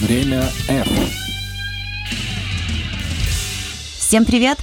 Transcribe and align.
Время 0.00 0.48
F. 0.66 0.88
Всем 3.98 4.24
привет! 4.24 4.56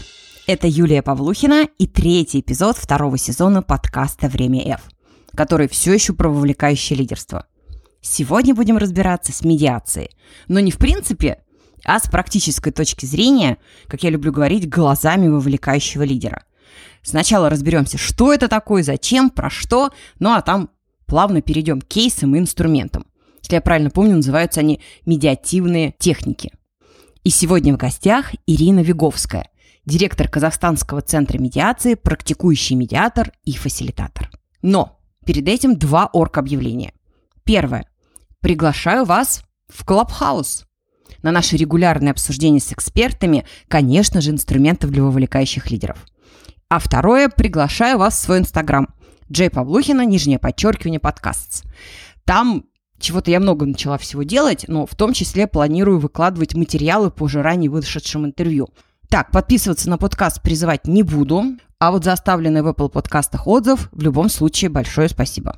Это 0.48 0.66
Юлия 0.66 1.04
Павлухина 1.04 1.68
и 1.78 1.86
третий 1.86 2.40
эпизод 2.40 2.76
второго 2.76 3.20
сезона 3.20 3.62
подкаста 3.62 4.30
«Время 4.30 4.68
F», 4.68 4.82
который 5.36 5.68
все 5.68 5.94
еще 5.94 6.14
про 6.14 6.30
вовлекающее 6.30 6.98
лидерство. 6.98 7.46
Сегодня 8.02 8.56
будем 8.56 8.78
разбираться 8.78 9.32
с 9.32 9.44
медиацией, 9.44 10.10
но 10.48 10.60
не 10.60 10.72
в 10.72 10.80
принципе, 10.80 11.44
а 11.86 12.00
с 12.00 12.10
практической 12.10 12.72
точки 12.72 13.06
зрения, 13.06 13.58
как 13.88 14.02
я 14.02 14.10
люблю 14.10 14.32
говорить, 14.32 14.68
глазами 14.68 15.28
вовлекающего 15.28 16.02
лидера. 16.02 16.46
Сначала 17.04 17.52
разберемся, 17.52 18.00
что 18.00 18.34
это 18.34 18.48
такое, 18.48 18.82
зачем, 18.82 19.30
про 19.30 19.52
что, 19.52 19.92
ну 20.18 20.32
а 20.32 20.42
там 20.42 20.72
плавно 21.06 21.44
перейдем 21.44 21.80
к 21.80 21.86
кейсам 21.86 22.36
и 22.36 22.40
инструментам. 22.40 23.06
Если 23.48 23.56
я 23.56 23.62
правильно 23.62 23.90
помню, 23.90 24.18
называются 24.18 24.60
они 24.60 24.82
медиативные 25.06 25.96
техники. 26.00 26.52
И 27.24 27.30
сегодня 27.30 27.74
в 27.74 27.78
гостях 27.78 28.34
Ирина 28.46 28.82
Виговская, 28.82 29.50
директор 29.86 30.28
Казахстанского 30.28 31.00
центра 31.00 31.38
медиации, 31.38 31.94
практикующий 31.94 32.76
медиатор 32.76 33.32
и 33.46 33.54
фасилитатор. 33.54 34.30
Но 34.62 35.00
перед 35.26 35.48
этим 35.48 35.78
два 35.78 36.10
орг-объявления. 36.12 36.92
Первое. 37.46 37.86
Приглашаю 38.42 39.06
вас 39.06 39.44
в 39.70 39.86
Клабхаус 39.86 40.66
на 41.24 41.32
наши 41.32 41.56
регулярные 41.56 42.12
обсуждения 42.12 42.60
с 42.60 42.74
экспертами, 42.74 43.46
конечно 43.70 44.20
же, 44.20 44.32
инструментов 44.32 44.92
для 44.92 45.04
вовлекающих 45.04 45.72
лидеров. 45.72 46.06
А 46.68 46.80
второе, 46.80 47.30
приглашаю 47.30 47.98
вас 47.98 48.16
в 48.16 48.24
свой 48.24 48.40
инстаграм. 48.40 48.94
Джей 49.32 49.50
Павлухина, 49.50 50.06
нижнее 50.06 50.38
подчеркивание, 50.38 51.00
подкаст. 51.00 51.64
Там 52.26 52.66
чего-то 53.00 53.32
я 53.32 53.40
много 53.40 53.66
начала 53.66 53.98
всего 53.98 54.24
делать, 54.24 54.66
но 54.68 54.86
в 54.86 54.96
том 54.96 55.14
числе 55.14 55.48
планирую 55.48 56.00
выкладывать 56.00 56.56
материалы 56.56 57.12
по 57.12 57.24
уже 57.24 57.42
ранее 57.42 57.70
вышедшим 57.70 58.26
интервью. 58.26 58.70
Так, 59.10 59.32
подписываться 59.32 59.90
на 59.90 59.98
подкаст 59.98 60.42
призывать 60.42 60.88
не 60.88 61.04
буду, 61.04 61.44
а 61.80 61.92
вот 61.92 62.04
за 62.04 62.14
оставленный 62.14 62.62
в 62.62 62.68
Apple 62.68 62.90
подкастах 62.90 63.48
отзыв 63.48 63.90
в 63.92 64.02
любом 64.02 64.30
случае 64.30 64.70
большое 64.70 65.10
спасибо. 65.10 65.58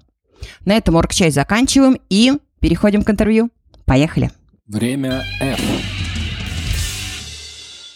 На 0.65 0.75
этом 0.75 0.97
Оргчай 0.97 1.31
заканчиваем 1.31 1.97
и 2.09 2.33
переходим 2.59 3.03
к 3.03 3.09
интервью. 3.09 3.49
Поехали! 3.85 4.31
Время 4.67 5.23
F. 5.41 5.59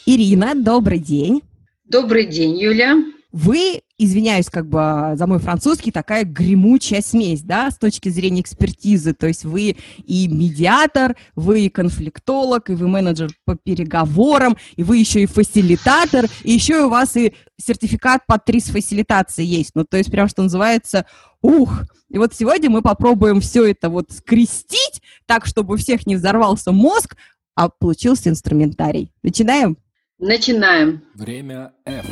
Ирина, 0.08 0.56
добрый 0.56 0.98
день. 1.00 1.42
Добрый 1.86 2.26
день, 2.26 2.58
Юля. 2.58 2.96
Вы, 3.32 3.83
извиняюсь 4.06 4.50
как 4.50 4.68
бы 4.68 4.80
а, 4.82 5.16
за 5.16 5.28
мой 5.28 5.40
французский, 5.40 5.92
такая 5.92 6.24
гремучая 6.24 7.02
смесь, 7.02 7.42
да, 7.42 7.70
с 7.72 7.78
точки 7.78 8.10
зрения 8.10 8.42
экспертизы. 8.42 9.14
То 9.14 9.28
есть 9.28 9.46
вы 9.46 9.76
и 10.06 10.28
медиатор, 10.28 11.16
вы 11.36 11.66
и 11.66 11.70
конфликтолог, 11.70 12.70
и 12.70 12.74
вы 12.74 12.88
менеджер 12.88 13.30
по 13.46 13.56
переговорам, 13.56 14.58
и 14.76 14.84
вы 14.84 14.98
еще 14.98 15.24
и 15.24 15.26
фасилитатор, 15.26 16.26
и 16.44 16.52
еще 16.52 16.86
у 16.86 16.90
вас 16.90 17.16
и 17.18 17.34
сертификат 17.58 18.26
по 18.28 18.38
ТРИС 18.38 18.66
фасилитации 18.66 19.46
есть. 19.46 19.72
Ну, 19.76 19.86
то 19.86 19.98
есть 19.98 20.12
прям, 20.12 20.28
что 20.28 20.44
называется, 20.44 21.06
ух. 21.42 21.84
И 22.10 22.18
вот 22.18 22.34
сегодня 22.34 22.70
мы 22.70 22.82
попробуем 22.82 23.42
все 23.42 23.66
это 23.66 23.90
вот 23.90 24.12
скрестить 24.12 25.02
так, 25.26 25.46
чтобы 25.46 25.76
у 25.76 25.78
всех 25.78 26.06
не 26.06 26.16
взорвался 26.16 26.72
мозг, 26.72 27.16
а 27.56 27.70
получился 27.70 28.30
инструментарий. 28.30 29.12
Начинаем? 29.24 29.78
Начинаем. 30.20 31.04
Время 31.16 31.74
F. 31.86 32.06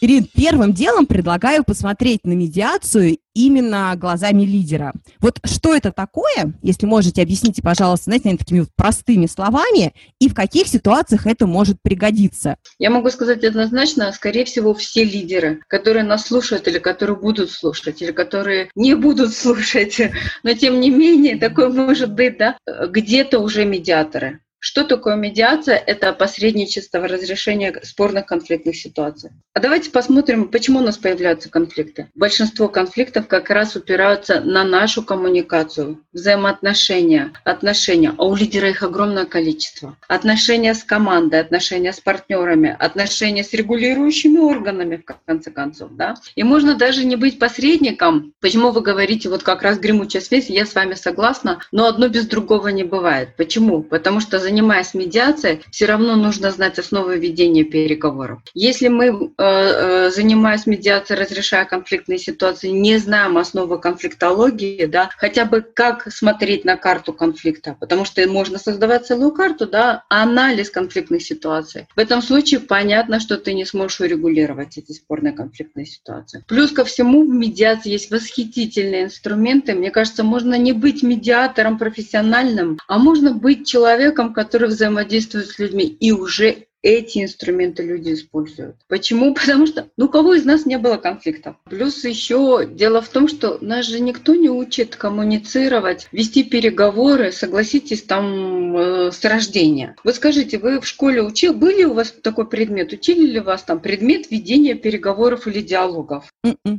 Ирин, 0.00 0.28
первым 0.32 0.72
делом 0.72 1.06
предлагаю 1.06 1.64
посмотреть 1.64 2.24
на 2.24 2.32
медиацию 2.32 3.18
именно 3.34 3.92
глазами 3.96 4.42
лидера. 4.42 4.92
Вот 5.18 5.40
что 5.44 5.74
это 5.74 5.90
такое, 5.90 6.54
если 6.62 6.86
можете, 6.86 7.20
объясните, 7.20 7.62
пожалуйста, 7.62 8.04
знаете, 8.04 8.36
такими 8.36 8.60
вот 8.60 8.68
простыми 8.76 9.26
словами, 9.26 9.94
и 10.20 10.28
в 10.28 10.34
каких 10.34 10.68
ситуациях 10.68 11.26
это 11.26 11.48
может 11.48 11.82
пригодиться? 11.82 12.56
Я 12.78 12.90
могу 12.90 13.10
сказать 13.10 13.42
однозначно, 13.42 14.12
скорее 14.12 14.44
всего, 14.44 14.72
все 14.72 15.02
лидеры, 15.02 15.62
которые 15.66 16.04
нас 16.04 16.26
слушают 16.26 16.68
или 16.68 16.78
которые 16.78 17.16
будут 17.16 17.50
слушать, 17.50 18.00
или 18.00 18.12
которые 18.12 18.70
не 18.76 18.94
будут 18.94 19.34
слушать, 19.34 20.00
но 20.44 20.54
тем 20.54 20.78
не 20.78 20.90
менее, 20.90 21.38
такое 21.38 21.70
может 21.70 22.12
быть, 22.12 22.38
да, 22.38 22.56
где-то 22.88 23.40
уже 23.40 23.64
медиаторы. 23.64 24.40
Что 24.60 24.82
такое 24.82 25.14
медиация? 25.14 25.76
Это 25.76 26.12
посредничество 26.12 26.98
в 26.98 27.04
разрешении 27.04 27.72
спорных 27.84 28.26
конфликтных 28.26 28.74
ситуаций. 28.74 29.30
А 29.54 29.60
давайте 29.60 29.90
посмотрим, 29.90 30.48
почему 30.48 30.80
у 30.80 30.82
нас 30.82 30.98
появляются 30.98 31.48
конфликты. 31.48 32.10
Большинство 32.16 32.68
конфликтов 32.68 33.28
как 33.28 33.50
раз 33.50 33.76
упираются 33.76 34.40
на 34.40 34.64
нашу 34.64 35.04
коммуникацию, 35.04 36.02
взаимоотношения, 36.12 37.32
отношения. 37.44 38.12
А 38.18 38.24
у 38.24 38.34
лидера 38.34 38.70
их 38.70 38.82
огромное 38.82 39.26
количество. 39.26 39.96
Отношения 40.08 40.74
с 40.74 40.82
командой, 40.82 41.40
отношения 41.40 41.92
с 41.92 42.00
партнерами, 42.00 42.76
отношения 42.78 43.44
с 43.44 43.52
регулирующими 43.52 44.38
органами, 44.38 44.96
в 44.96 45.24
конце 45.24 45.52
концов. 45.52 45.92
Да? 45.92 46.16
И 46.34 46.42
можно 46.42 46.74
даже 46.74 47.04
не 47.04 47.14
быть 47.14 47.38
посредником. 47.38 48.32
Почему 48.40 48.72
вы 48.72 48.80
говорите, 48.80 49.28
вот 49.28 49.44
как 49.44 49.62
раз 49.62 49.78
гремучая 49.78 50.20
смесь, 50.20 50.50
я 50.50 50.66
с 50.66 50.74
вами 50.74 50.94
согласна, 50.94 51.60
но 51.70 51.86
одно 51.86 52.08
без 52.08 52.26
другого 52.26 52.68
не 52.68 52.82
бывает. 52.82 53.36
Почему? 53.36 53.84
Потому 53.84 54.18
что 54.18 54.47
занимаясь 54.48 54.94
медиацией, 54.94 55.60
все 55.70 55.84
равно 55.86 56.16
нужно 56.16 56.50
знать 56.50 56.78
основы 56.78 57.18
ведения 57.18 57.64
переговоров. 57.64 58.40
Если 58.54 58.88
мы, 58.88 59.06
э, 59.06 59.18
э, 59.38 60.10
занимаясь 60.10 60.66
медиацией, 60.66 61.20
разрешая 61.20 61.66
конфликтные 61.66 62.18
ситуации, 62.18 62.68
не 62.68 62.96
знаем 62.96 63.36
основы 63.36 63.78
конфликтологии, 63.78 64.86
да, 64.86 65.10
хотя 65.18 65.44
бы 65.44 65.60
как 65.60 66.10
смотреть 66.10 66.64
на 66.64 66.76
карту 66.76 67.12
конфликта, 67.12 67.76
потому 67.78 68.06
что 68.06 68.26
можно 68.28 68.58
создавать 68.58 69.06
целую 69.06 69.32
карту, 69.32 69.66
да, 69.66 70.04
анализ 70.08 70.70
конфликтных 70.70 71.22
ситуаций. 71.22 71.86
В 71.94 71.98
этом 71.98 72.22
случае 72.22 72.60
понятно, 72.60 73.20
что 73.20 73.36
ты 73.36 73.52
не 73.52 73.66
сможешь 73.66 74.00
урегулировать 74.00 74.78
эти 74.78 74.92
спорные 74.92 75.34
конфликтные 75.34 75.84
ситуации. 75.84 76.44
Плюс 76.48 76.72
ко 76.72 76.84
всему 76.84 77.22
в 77.22 77.28
медиации 77.28 77.90
есть 77.90 78.10
восхитительные 78.10 79.04
инструменты. 79.04 79.74
Мне 79.74 79.90
кажется, 79.90 80.24
можно 80.24 80.54
не 80.54 80.72
быть 80.72 81.02
медиатором 81.02 81.76
профессиональным, 81.76 82.78
а 82.88 82.98
можно 82.98 83.32
быть 83.32 83.66
человеком, 83.66 84.32
которые 84.38 84.68
взаимодействуют 84.68 85.48
с 85.48 85.58
людьми, 85.58 85.84
и 85.84 86.12
уже 86.12 86.68
эти 86.80 87.24
инструменты 87.24 87.82
люди 87.82 88.14
используют. 88.14 88.76
Почему? 88.86 89.34
Потому 89.40 89.66
что, 89.66 89.88
ну, 89.96 90.04
у 90.04 90.08
кого 90.08 90.34
из 90.34 90.44
нас 90.44 90.64
не 90.64 90.78
было 90.78 90.96
конфликтов? 90.96 91.56
Плюс 91.64 92.04
еще 92.04 92.64
дело 92.70 93.02
в 93.02 93.08
том, 93.08 93.26
что 93.26 93.58
нас 93.60 93.86
же 93.86 93.98
никто 93.98 94.36
не 94.36 94.48
учит 94.48 94.94
коммуницировать, 94.94 96.06
вести 96.12 96.44
переговоры, 96.44 97.32
согласитесь, 97.32 98.04
там, 98.04 98.76
э, 98.76 99.10
с 99.10 99.24
рождения. 99.24 99.96
Вы 100.04 100.12
скажите, 100.12 100.58
вы 100.58 100.80
в 100.80 100.86
школе 100.86 101.20
учили, 101.20 101.50
были 101.50 101.82
у 101.82 101.94
вас 101.94 102.12
такой 102.12 102.48
предмет? 102.48 102.92
Учили 102.92 103.26
ли 103.26 103.40
вас 103.40 103.64
там 103.64 103.80
предмет 103.80 104.30
ведения 104.30 104.76
переговоров 104.76 105.48
или 105.48 105.62
диалогов? 105.62 106.32
Mm-mm 106.46 106.78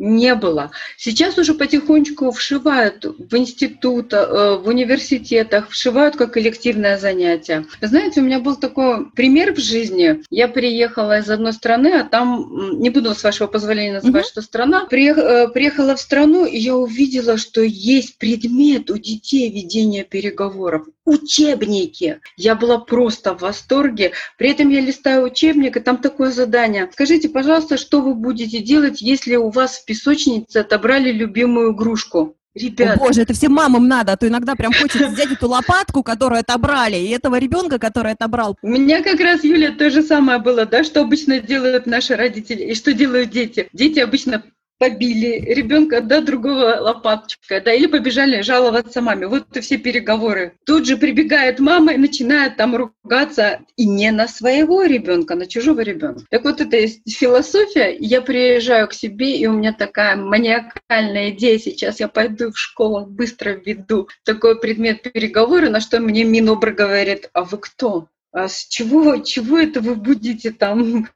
не 0.00 0.34
было. 0.34 0.70
Сейчас 0.96 1.38
уже 1.38 1.54
потихонечку 1.54 2.32
вшивают 2.32 3.04
в 3.04 3.36
институт, 3.36 4.12
э, 4.12 4.56
в 4.56 4.66
университетах, 4.66 5.68
вшивают 5.68 6.16
как 6.16 6.32
коллективное 6.32 6.98
занятие. 6.98 7.66
Знаете, 7.82 8.20
у 8.20 8.24
меня 8.24 8.40
был 8.40 8.56
такой 8.56 9.10
пример 9.10 9.54
в 9.54 9.58
жизни. 9.58 10.22
Я 10.30 10.48
приехала 10.48 11.18
из 11.18 11.28
одной 11.28 11.52
страны, 11.52 11.88
а 11.88 12.04
там, 12.04 12.80
не 12.80 12.88
буду 12.90 13.14
с 13.14 13.22
вашего 13.22 13.46
позволения 13.46 13.94
называть, 13.94 14.24
mm-hmm. 14.24 14.30
что 14.30 14.42
страна, 14.42 14.88
э, 14.90 15.48
приехала 15.48 15.94
в 15.94 16.00
страну, 16.00 16.46
и 16.46 16.58
я 16.58 16.74
увидела, 16.74 17.36
что 17.36 17.60
есть 17.60 18.16
предмет 18.18 18.90
у 18.90 18.96
детей 18.96 19.50
ведения 19.50 20.04
переговоров 20.04 20.86
учебники. 21.10 22.20
Я 22.36 22.54
была 22.54 22.78
просто 22.78 23.34
в 23.34 23.42
восторге. 23.42 24.12
При 24.38 24.50
этом 24.50 24.68
я 24.68 24.80
листаю 24.80 25.24
учебник, 25.24 25.76
и 25.76 25.80
там 25.80 25.96
такое 25.96 26.30
задание. 26.30 26.88
Скажите, 26.92 27.28
пожалуйста, 27.28 27.76
что 27.76 28.00
вы 28.00 28.14
будете 28.14 28.60
делать, 28.60 29.02
если 29.02 29.36
у 29.36 29.50
вас 29.50 29.78
в 29.78 29.84
песочнице 29.84 30.58
отобрали 30.58 31.10
любимую 31.10 31.72
игрушку? 31.74 32.36
Ребята. 32.54 32.94
О, 32.94 33.06
боже, 33.06 33.22
это 33.22 33.32
всем 33.32 33.52
мамам 33.52 33.86
надо, 33.86 34.12
а 34.12 34.16
то 34.16 34.26
иногда 34.26 34.56
прям 34.56 34.72
хочется 34.72 35.06
взять 35.06 35.30
эту 35.30 35.48
лопатку, 35.48 36.02
которую 36.02 36.40
отобрали, 36.40 36.96
и 36.96 37.10
этого 37.10 37.38
ребенка, 37.38 37.78
который 37.78 38.12
отобрал. 38.12 38.56
У 38.60 38.68
меня 38.68 39.04
как 39.04 39.20
раз, 39.20 39.44
Юля, 39.44 39.70
то 39.70 39.88
же 39.88 40.02
самое 40.02 40.40
было, 40.40 40.66
да, 40.66 40.82
что 40.82 41.00
обычно 41.00 41.38
делают 41.38 41.86
наши 41.86 42.16
родители 42.16 42.64
и 42.64 42.74
что 42.74 42.92
делают 42.92 43.30
дети. 43.30 43.68
Дети 43.72 44.00
обычно 44.00 44.42
побили 44.80 45.44
ребенка 45.52 46.00
до 46.00 46.22
другого 46.22 46.78
лопаточка, 46.80 47.60
да, 47.60 47.70
или 47.70 47.86
побежали 47.86 48.40
жаловаться 48.40 49.02
маме. 49.02 49.26
Вот 49.26 49.54
и 49.54 49.60
все 49.60 49.76
переговоры. 49.76 50.54
Тут 50.64 50.86
же 50.86 50.96
прибегает 50.96 51.60
мама 51.60 51.92
и 51.92 51.98
начинает 51.98 52.56
там 52.56 52.74
ругаться 52.74 53.60
и 53.76 53.86
не 53.86 54.10
на 54.10 54.26
своего 54.26 54.84
ребенка, 54.84 55.34
на 55.34 55.44
чужого 55.44 55.80
ребенка. 55.80 56.24
Так 56.30 56.44
вот 56.44 56.62
это 56.62 56.78
философия. 57.06 57.94
Я 58.00 58.22
приезжаю 58.22 58.88
к 58.88 58.94
себе, 58.94 59.36
и 59.36 59.46
у 59.46 59.52
меня 59.52 59.74
такая 59.74 60.16
маниакальная 60.16 61.30
идея. 61.30 61.58
Сейчас 61.58 62.00
я 62.00 62.08
пойду 62.08 62.50
в 62.50 62.58
школу, 62.58 63.04
быстро 63.04 63.50
введу 63.50 64.08
такой 64.24 64.58
предмет 64.58 65.02
переговоры, 65.02 65.68
на 65.68 65.80
что 65.80 66.00
мне 66.00 66.24
Минобр 66.24 66.70
говорит, 66.70 67.28
а 67.34 67.44
вы 67.44 67.58
кто? 67.58 68.08
А 68.32 68.48
с 68.48 68.66
чего, 68.66 69.18
чего 69.18 69.58
это 69.58 69.82
вы 69.82 69.94
будете 69.94 70.52
там 70.52 71.08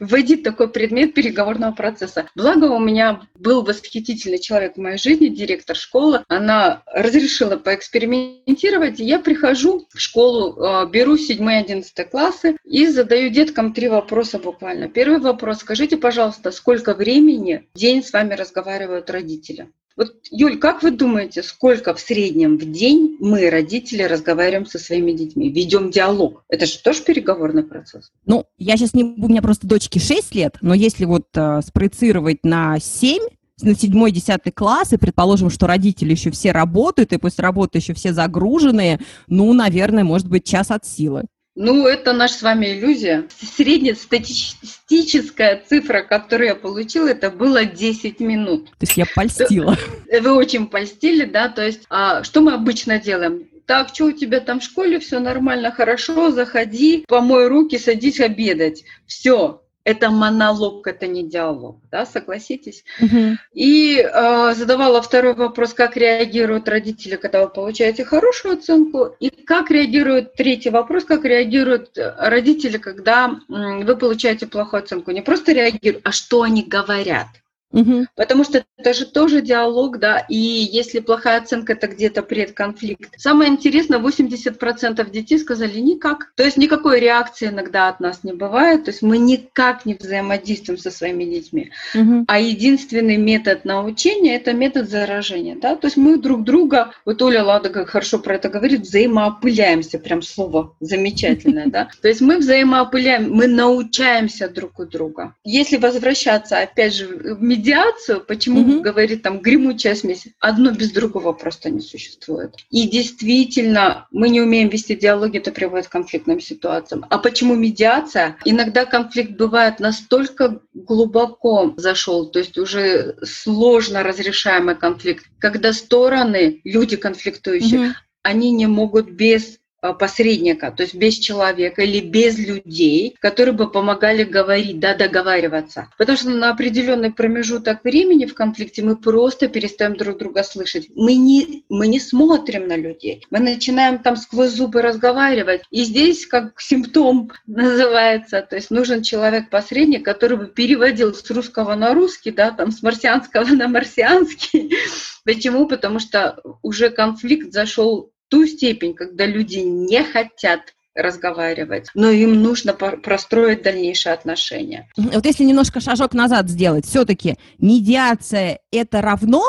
вводить 0.00 0.42
такой 0.42 0.68
предмет 0.68 1.14
переговорного 1.14 1.72
процесса. 1.72 2.28
Благо 2.34 2.66
у 2.66 2.78
меня 2.78 3.22
был 3.34 3.62
восхитительный 3.62 4.38
человек 4.38 4.76
в 4.76 4.80
моей 4.80 4.98
жизни, 4.98 5.28
директор 5.28 5.76
школы. 5.76 6.24
Она 6.28 6.82
разрешила 6.86 7.56
поэкспериментировать. 7.56 9.00
И 9.00 9.04
я 9.04 9.18
прихожу 9.18 9.86
в 9.92 10.00
школу, 10.00 10.56
э, 10.56 10.86
беру 10.90 11.16
7-11 11.16 12.04
классы 12.04 12.56
и 12.64 12.86
задаю 12.86 13.30
деткам 13.30 13.72
три 13.72 13.88
вопроса 13.88 14.38
буквально. 14.38 14.88
Первый 14.88 15.20
вопрос. 15.20 15.58
Скажите, 15.58 15.96
пожалуйста, 15.96 16.50
сколько 16.50 16.94
времени 16.94 17.68
в 17.74 17.78
день 17.78 18.02
с 18.02 18.12
вами 18.12 18.34
разговаривают 18.34 19.10
родители? 19.10 19.70
Вот, 19.96 20.12
Юль, 20.30 20.58
как 20.58 20.82
вы 20.82 20.90
думаете, 20.90 21.42
сколько 21.42 21.94
в 21.94 22.00
среднем 22.00 22.58
в 22.58 22.70
день 22.70 23.16
мы, 23.20 23.48
родители, 23.48 24.02
разговариваем 24.02 24.66
со 24.66 24.78
своими 24.78 25.12
детьми, 25.12 25.50
ведем 25.50 25.90
диалог? 25.90 26.44
Это 26.48 26.66
же 26.66 26.78
тоже 26.78 27.02
переговорный 27.02 27.62
процесс. 27.62 28.10
Ну, 28.26 28.44
я 28.58 28.76
сейчас 28.76 28.94
не... 28.94 29.04
У 29.04 29.28
меня 29.28 29.40
просто 29.40 29.68
дочке 29.68 30.00
6 30.00 30.34
лет, 30.34 30.56
но 30.60 30.74
если 30.74 31.04
вот 31.04 31.26
э, 31.34 31.60
спроецировать 31.64 32.44
на 32.44 32.80
7, 32.80 33.22
на 33.62 33.74
седьмой, 33.76 34.10
десятый 34.10 34.52
класс, 34.52 34.92
и 34.92 34.96
предположим, 34.96 35.48
что 35.48 35.68
родители 35.68 36.10
еще 36.10 36.32
все 36.32 36.50
работают, 36.50 37.12
и 37.12 37.18
после 37.18 37.42
работы 37.42 37.78
еще 37.78 37.94
все 37.94 38.12
загруженные, 38.12 38.98
ну, 39.28 39.52
наверное, 39.52 40.02
может 40.02 40.28
быть, 40.28 40.44
час 40.44 40.72
от 40.72 40.84
силы. 40.84 41.24
Ну, 41.56 41.86
это 41.86 42.12
наша 42.12 42.34
с 42.34 42.42
вами 42.42 42.66
иллюзия. 42.66 43.28
Среднестатистическая 43.56 45.62
цифра, 45.68 46.02
которую 46.02 46.48
я 46.48 46.56
получила, 46.56 47.06
это 47.08 47.30
было 47.30 47.64
10 47.64 48.18
минут. 48.20 48.70
То 48.70 48.76
есть 48.80 48.96
я 48.96 49.06
польстила. 49.14 49.78
Вы 50.10 50.32
очень 50.32 50.66
польстили, 50.66 51.24
да, 51.24 51.48
то 51.48 51.64
есть 51.64 51.82
а, 51.88 52.24
что 52.24 52.40
мы 52.40 52.54
обычно 52.54 52.98
делаем? 52.98 53.46
так, 53.66 53.88
что 53.88 54.06
у 54.06 54.12
тебя 54.12 54.40
там 54.40 54.60
в 54.60 54.64
школе, 54.64 54.98
все 54.98 55.20
нормально, 55.20 55.72
хорошо, 55.72 56.30
заходи, 56.30 57.04
помой 57.08 57.48
руки, 57.48 57.78
садись 57.78 58.20
обедать. 58.20 58.84
Все, 59.06 59.62
это 59.84 60.10
монолог, 60.10 60.86
это 60.86 61.06
не 61.06 61.28
диалог, 61.28 61.78
да, 61.90 62.06
согласитесь? 62.06 62.84
Угу. 63.00 63.36
И 63.52 64.00
э, 64.00 64.54
задавала 64.54 65.02
второй 65.02 65.34
вопрос, 65.34 65.74
как 65.74 65.96
реагируют 65.96 66.68
родители, 66.68 67.16
когда 67.16 67.42
вы 67.42 67.48
получаете 67.50 68.04
хорошую 68.04 68.54
оценку, 68.54 69.14
и 69.20 69.30
как 69.30 69.70
реагирует 69.70 70.34
третий 70.34 70.70
вопрос, 70.70 71.04
как 71.04 71.24
реагируют 71.24 71.90
родители, 71.96 72.78
когда 72.78 73.28
э, 73.48 73.84
вы 73.84 73.96
получаете 73.96 74.46
плохую 74.46 74.82
оценку. 74.82 75.10
Не 75.10 75.22
просто 75.22 75.52
реагируют, 75.52 76.06
а 76.06 76.12
что 76.12 76.42
они 76.42 76.62
говорят. 76.62 77.28
Угу. 77.74 78.06
Потому 78.14 78.44
что 78.44 78.64
это 78.76 78.94
же 78.94 79.06
тоже 79.06 79.42
диалог, 79.42 79.98
да, 79.98 80.18
и 80.28 80.36
если 80.36 81.00
плохая 81.00 81.40
оценка, 81.40 81.72
это 81.72 81.88
где-то 81.88 82.22
предконфликт. 82.22 83.18
Самое 83.18 83.50
интересное, 83.50 83.98
80% 83.98 85.10
детей 85.10 85.38
сказали 85.38 85.80
никак. 85.80 86.32
То 86.36 86.44
есть 86.44 86.56
никакой 86.56 87.00
реакции 87.00 87.48
иногда 87.48 87.88
от 87.88 88.00
нас 88.00 88.22
не 88.22 88.32
бывает, 88.32 88.84
то 88.84 88.90
есть 88.90 89.02
мы 89.02 89.18
никак 89.18 89.84
не 89.86 89.94
взаимодействуем 89.94 90.78
со 90.78 90.90
своими 90.90 91.24
детьми. 91.24 91.72
Угу. 91.94 92.24
А 92.28 92.38
единственный 92.38 93.16
метод 93.16 93.64
научения– 93.64 94.36
это 94.36 94.52
метод 94.52 94.88
заражения, 94.88 95.56
да, 95.56 95.74
то 95.74 95.86
есть 95.86 95.96
мы 95.96 96.16
друг 96.16 96.44
друга, 96.44 96.92
вот 97.04 97.20
Оля 97.22 97.42
Ладога 97.42 97.86
хорошо 97.86 98.18
про 98.18 98.36
это 98.36 98.48
говорит, 98.48 98.82
взаимоопыляемся, 98.82 99.98
прям 99.98 100.22
слово 100.22 100.74
замечательное, 100.80 101.66
да, 101.66 101.88
то 102.02 102.08
есть 102.08 102.20
мы 102.20 102.38
взаимоопыляем, 102.38 103.32
мы 103.32 103.46
научаемся 103.46 104.48
друг 104.48 104.78
у 104.78 104.86
друга. 104.86 105.34
Если 105.44 105.76
возвращаться, 105.76 106.60
опять 106.60 106.94
же, 106.94 107.06
в 107.06 107.42
медиацию, 107.64 108.20
почему 108.20 108.60
угу. 108.60 108.80
говорит 108.82 109.22
там 109.22 109.40
гремучая 109.40 109.94
смесь, 109.94 110.26
одно 110.38 110.70
без 110.70 110.90
другого 110.90 111.32
просто 111.32 111.70
не 111.70 111.80
существует. 111.80 112.54
И 112.70 112.88
действительно, 112.88 114.06
мы 114.10 114.28
не 114.28 114.40
умеем 114.40 114.68
вести 114.68 114.94
диалоги, 114.94 115.38
это 115.38 115.50
приводит 115.50 115.88
к 115.88 115.92
конфликтным 115.92 116.40
ситуациям. 116.40 117.06
А 117.08 117.18
почему 117.18 117.54
медиация? 117.54 118.36
Иногда 118.44 118.84
конфликт 118.84 119.32
бывает 119.32 119.80
настолько 119.80 120.60
глубоко 120.74 121.74
зашел, 121.76 122.30
то 122.30 122.38
есть 122.38 122.58
уже 122.58 123.16
сложно 123.22 124.02
разрешаемый 124.02 124.76
конфликт, 124.76 125.24
когда 125.38 125.72
стороны, 125.72 126.60
люди 126.64 126.96
конфликтующие, 126.96 127.80
угу. 127.80 127.94
они 128.22 128.50
не 128.50 128.66
могут 128.66 129.10
без 129.10 129.58
посредника, 129.92 130.70
то 130.70 130.82
есть 130.82 130.94
без 130.94 131.14
человека 131.14 131.82
или 131.82 132.00
без 132.00 132.38
людей, 132.38 133.16
которые 133.20 133.54
бы 133.54 133.70
помогали 133.70 134.24
говорить, 134.24 134.78
да, 134.78 134.94
договариваться. 134.94 135.88
Потому 135.98 136.16
что 136.16 136.30
на 136.30 136.50
определенный 136.50 137.12
промежуток 137.12 137.84
времени 137.84 138.26
в 138.26 138.34
конфликте 138.34 138.82
мы 138.82 138.96
просто 138.96 139.48
перестаем 139.48 139.96
друг 139.96 140.18
друга 140.18 140.42
слышать. 140.42 140.88
Мы 140.94 141.14
не, 141.14 141.64
мы 141.68 141.88
не 141.88 142.00
смотрим 142.00 142.66
на 142.68 142.76
людей. 142.76 143.26
Мы 143.30 143.40
начинаем 143.40 143.98
там 143.98 144.16
сквозь 144.16 144.52
зубы 144.52 144.80
разговаривать. 144.82 145.62
И 145.70 145.84
здесь 145.84 146.26
как 146.26 146.60
симптом 146.60 147.30
называется, 147.46 148.42
то 148.42 148.56
есть 148.56 148.70
нужен 148.70 149.02
человек-посредник, 149.02 150.04
который 150.04 150.38
бы 150.38 150.46
переводил 150.46 151.14
с 151.14 151.30
русского 151.30 151.74
на 151.74 151.94
русский, 151.94 152.30
да, 152.30 152.50
там 152.50 152.70
с 152.70 152.82
марсианского 152.82 153.44
на 153.46 153.68
марсианский. 153.68 154.72
Почему? 155.24 155.66
Потому 155.66 155.98
что 155.98 156.40
уже 156.62 156.90
конфликт 156.90 157.52
зашел 157.52 158.13
ту 158.34 158.46
степень, 158.48 158.94
когда 158.94 159.26
люди 159.26 159.58
не 159.58 160.02
хотят 160.02 160.60
разговаривать, 160.96 161.88
но 161.94 162.10
им 162.10 162.42
нужно 162.42 162.72
простроить 162.72 163.62
дальнейшие 163.62 164.12
отношения. 164.12 164.88
Вот 164.96 165.24
если 165.24 165.44
немножко 165.44 165.80
шажок 165.80 166.14
назад 166.14 166.48
сделать, 166.48 166.84
все-таки 166.84 167.36
медиация 167.58 168.58
это 168.72 169.00
равно 169.00 169.44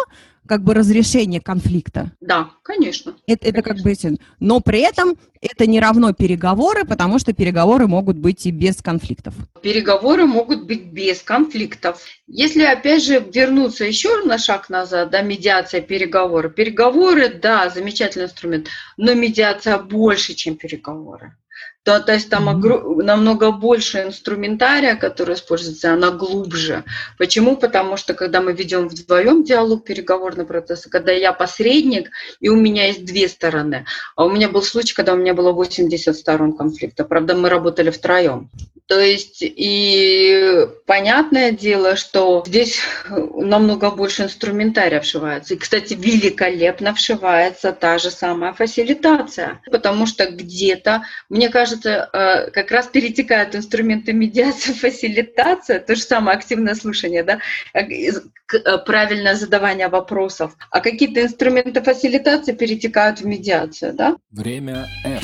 как 0.48 0.64
бы 0.64 0.74
разрешение 0.74 1.42
конфликта. 1.42 2.12
Да, 2.22 2.52
конечно. 2.64 3.16
Это, 3.28 3.48
это 3.48 3.62
как 3.62 3.78
бы, 3.78 3.94
но 4.40 4.60
при 4.60 4.80
этом 4.80 5.18
это 5.42 5.68
не 5.68 5.80
равно 5.80 6.14
переговоры, 6.14 6.86
потому 6.86 7.20
что 7.20 7.34
переговоры 7.34 7.88
могут 7.88 8.18
быть 8.18 8.46
и 8.46 8.52
без 8.52 8.78
конфликтов. 8.82 9.34
Переговоры 9.62 10.26
могут 10.26 10.66
быть 10.66 10.86
без 10.86 11.22
конфликтов. 11.22 12.02
Если 12.28 12.64
опять 12.64 13.04
же 13.04 13.20
вернуться 13.20 13.86
еще 13.86 14.24
на 14.24 14.38
шаг 14.38 14.70
назад, 14.70 15.12
да, 15.12 15.22
медиация, 15.22 15.82
переговоры. 15.82 16.50
Переговоры, 16.50 17.30
да, 17.30 17.70
замечательный 17.70 18.26
инструмент, 18.26 18.68
но 18.98 19.14
медиация 19.14 19.78
больше, 19.78 20.34
чем 20.34 20.56
переговоры. 20.56 21.36
То, 21.86 22.00
то 22.00 22.14
есть 22.14 22.32
там 22.32 22.50
огр... 22.50 23.04
намного 23.04 23.52
больше 23.52 24.02
инструментария, 24.02 24.96
который 24.96 25.36
используется, 25.36 25.94
она 25.94 26.10
глубже. 26.10 26.84
Почему? 27.20 27.58
Потому 27.58 27.96
что 27.96 28.16
когда 28.16 28.42
мы 28.42 28.54
ведем 28.54 28.88
вдвоем 28.88 29.44
диалог, 29.44 29.86
переговорный 29.86 30.48
процесс, 30.48 30.88
когда 30.88 31.12
я 31.12 31.32
посредник, 31.32 32.10
и 32.40 32.50
у 32.50 32.56
меня 32.56 32.88
есть 32.88 33.06
две 33.06 33.28
стороны. 33.28 33.86
А 34.16 34.26
у 34.26 34.32
меня 34.32 34.50
был 34.50 34.64
случай, 34.64 34.96
когда 34.96 35.14
у 35.14 35.18
меня 35.18 35.36
было 35.36 35.52
80 35.52 36.16
сторон 36.16 36.58
конфликта. 36.58 37.06
Правда, 37.06 37.36
мы 37.36 37.50
работали 37.50 37.92
втроем. 37.92 38.50
То 38.88 39.00
есть 39.00 39.40
и 39.42 40.68
понятное 40.86 41.52
дело, 41.52 41.96
что 41.96 42.44
здесь 42.46 42.80
намного 43.10 43.90
больше 43.90 44.24
инструментария 44.24 45.02
вшивается. 45.02 45.56
И, 45.56 45.58
кстати, 45.58 45.96
великолепно 45.96 46.94
вшивается 46.94 47.72
та 47.72 47.98
же 47.98 48.12
самая 48.12 48.54
фасилитация, 48.54 49.62
потому 49.72 50.06
что 50.06 50.30
где-то, 50.30 51.04
мне 51.30 51.50
кажется, 51.50 51.75
э, 51.84 52.52
как 52.52 52.72
раз 52.72 52.88
перетекают 52.88 53.56
инструменты 53.56 54.14
медиации, 54.14 54.74
фасилитация, 54.88 55.80
то 55.80 55.96
же 55.96 56.02
самое 56.02 56.38
активное 56.38 56.76
слушание, 56.76 57.24
да, 57.24 57.40
э, 57.74 58.78
правильное 58.86 59.36
задавание 59.36 59.88
вопросов. 59.88 60.56
А 60.70 60.80
какие-то 60.80 61.22
инструменты 61.22 61.82
фасилитации 61.82 62.54
перетекают 62.54 63.22
в 63.22 63.26
медиацию, 63.26 63.94
да? 63.94 64.16
Время 64.32 64.88
F. 65.04 65.24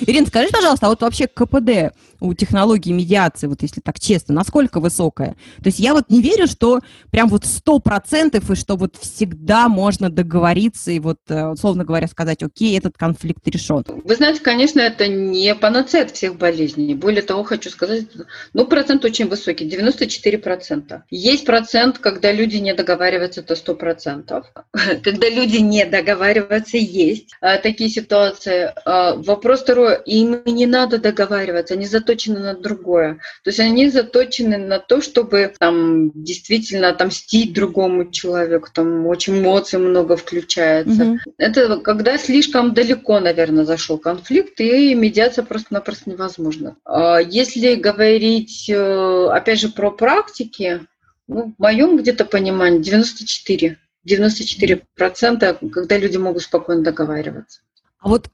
Ирина, 0.00 0.26
скажи, 0.26 0.48
пожалуйста, 0.52 0.86
а 0.86 0.88
вот 0.90 1.00
вообще 1.00 1.26
КПД 1.26 1.94
у 2.20 2.34
технологии 2.34 2.92
медиации, 2.92 3.46
вот 3.46 3.62
если 3.62 3.80
так 3.80 4.00
честно, 4.00 4.34
насколько 4.34 4.80
высокая? 4.80 5.36
То 5.62 5.66
есть 5.66 5.78
я 5.78 5.94
вот 5.94 6.10
не 6.10 6.20
верю, 6.20 6.46
что 6.46 6.80
прям 7.10 7.28
вот 7.28 7.44
сто 7.44 7.78
процентов, 7.78 8.50
и 8.50 8.54
что 8.54 8.76
вот 8.76 8.96
всегда 8.96 9.68
можно 9.68 10.10
договориться 10.10 10.90
и 10.90 10.98
вот, 10.98 11.18
э, 11.28 11.46
условно 11.48 11.84
говоря, 11.84 12.06
сказать, 12.08 12.42
окей, 12.42 12.76
этот 12.76 12.96
конфликт 12.96 13.46
решен. 13.48 13.84
Вы 13.86 14.14
знаете, 14.14 14.40
конечно, 14.40 14.80
это 14.80 15.08
не 15.08 15.54
панацея 15.54 16.04
от 16.04 16.12
всех 16.12 16.36
болезней. 16.36 16.94
Более 16.94 17.22
того, 17.22 17.44
хочу 17.44 17.70
сказать, 17.70 18.06
ну, 18.52 18.66
процент 18.66 19.04
очень 19.04 19.28
высокий, 19.28 19.68
94%. 19.68 21.02
Есть 21.10 21.44
процент, 21.44 21.98
когда 21.98 22.32
люди 22.32 22.56
не 22.56 22.74
договариваются, 22.74 23.40
это 23.40 23.54
100%. 23.54 24.44
Когда 25.02 25.28
люди 25.28 25.58
не 25.58 25.84
договариваются, 25.84 26.76
есть 26.76 27.30
а, 27.40 27.58
такие 27.58 27.90
ситуации. 27.90 28.72
А, 28.84 29.14
вопрос 29.14 29.62
второй, 29.62 29.98
им 30.06 30.42
не 30.46 30.66
надо 30.66 30.98
договариваться, 30.98 31.74
они 31.74 31.86
за 31.86 32.00
заточены 32.06 32.40
на 32.40 32.54
другое. 32.54 33.14
То 33.42 33.50
есть 33.50 33.60
они 33.60 33.88
заточены 33.88 34.58
на 34.58 34.78
то, 34.78 35.00
чтобы 35.00 35.52
там 35.58 36.10
действительно 36.12 36.88
отомстить 36.90 37.52
другому 37.52 38.10
человеку, 38.10 38.68
там 38.72 39.06
очень 39.06 39.40
эмоций 39.40 39.78
много 39.78 40.16
включается. 40.16 41.04
Угу. 41.04 41.18
Это 41.38 41.78
когда 41.80 42.16
слишком 42.18 42.74
далеко, 42.74 43.18
наверное, 43.20 43.64
зашел 43.64 43.98
конфликт, 43.98 44.60
и 44.60 44.94
медиация 44.94 45.44
просто-напросто 45.44 46.10
невозможна. 46.10 46.76
А 46.84 47.18
если 47.20 47.74
говорить, 47.74 48.68
э, 48.68 49.28
опять 49.32 49.60
же, 49.60 49.68
про 49.68 49.90
практики, 49.90 50.80
ну, 51.26 51.54
в 51.58 51.60
моем 51.60 51.96
где-то 51.96 52.24
понимании 52.24 52.78
94. 52.78 53.78
94%, 54.08 55.70
когда 55.72 55.98
люди 55.98 56.16
могут 56.16 56.42
спокойно 56.42 56.84
договариваться. 56.84 57.62
А 57.98 58.08
вот 58.08 58.28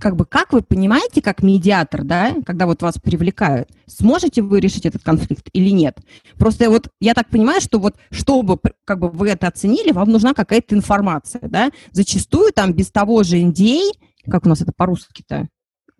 как 0.00 0.16
бы 0.16 0.24
как 0.24 0.52
вы 0.52 0.62
понимаете, 0.62 1.22
как 1.22 1.42
медиатор, 1.42 2.04
да, 2.04 2.34
когда 2.46 2.66
вот 2.66 2.82
вас 2.82 2.98
привлекают, 2.98 3.68
сможете 3.86 4.42
вы 4.42 4.60
решить 4.60 4.86
этот 4.86 5.02
конфликт 5.02 5.48
или 5.52 5.70
нет? 5.70 5.98
Просто 6.36 6.70
вот 6.70 6.88
я 7.00 7.14
так 7.14 7.28
понимаю, 7.28 7.60
что 7.60 7.78
вот 7.78 7.96
чтобы 8.10 8.58
как 8.84 9.00
бы 9.00 9.08
вы 9.08 9.30
это 9.30 9.48
оценили, 9.48 9.92
вам 9.92 10.10
нужна 10.10 10.34
какая-то 10.34 10.74
информация, 10.74 11.42
да? 11.42 11.70
Зачастую 11.92 12.52
там 12.52 12.72
без 12.72 12.90
того 12.90 13.22
же 13.22 13.40
NDA, 13.40 13.92
как 14.30 14.46
у 14.46 14.48
нас 14.48 14.60
это 14.60 14.72
по-русски-то, 14.76 15.48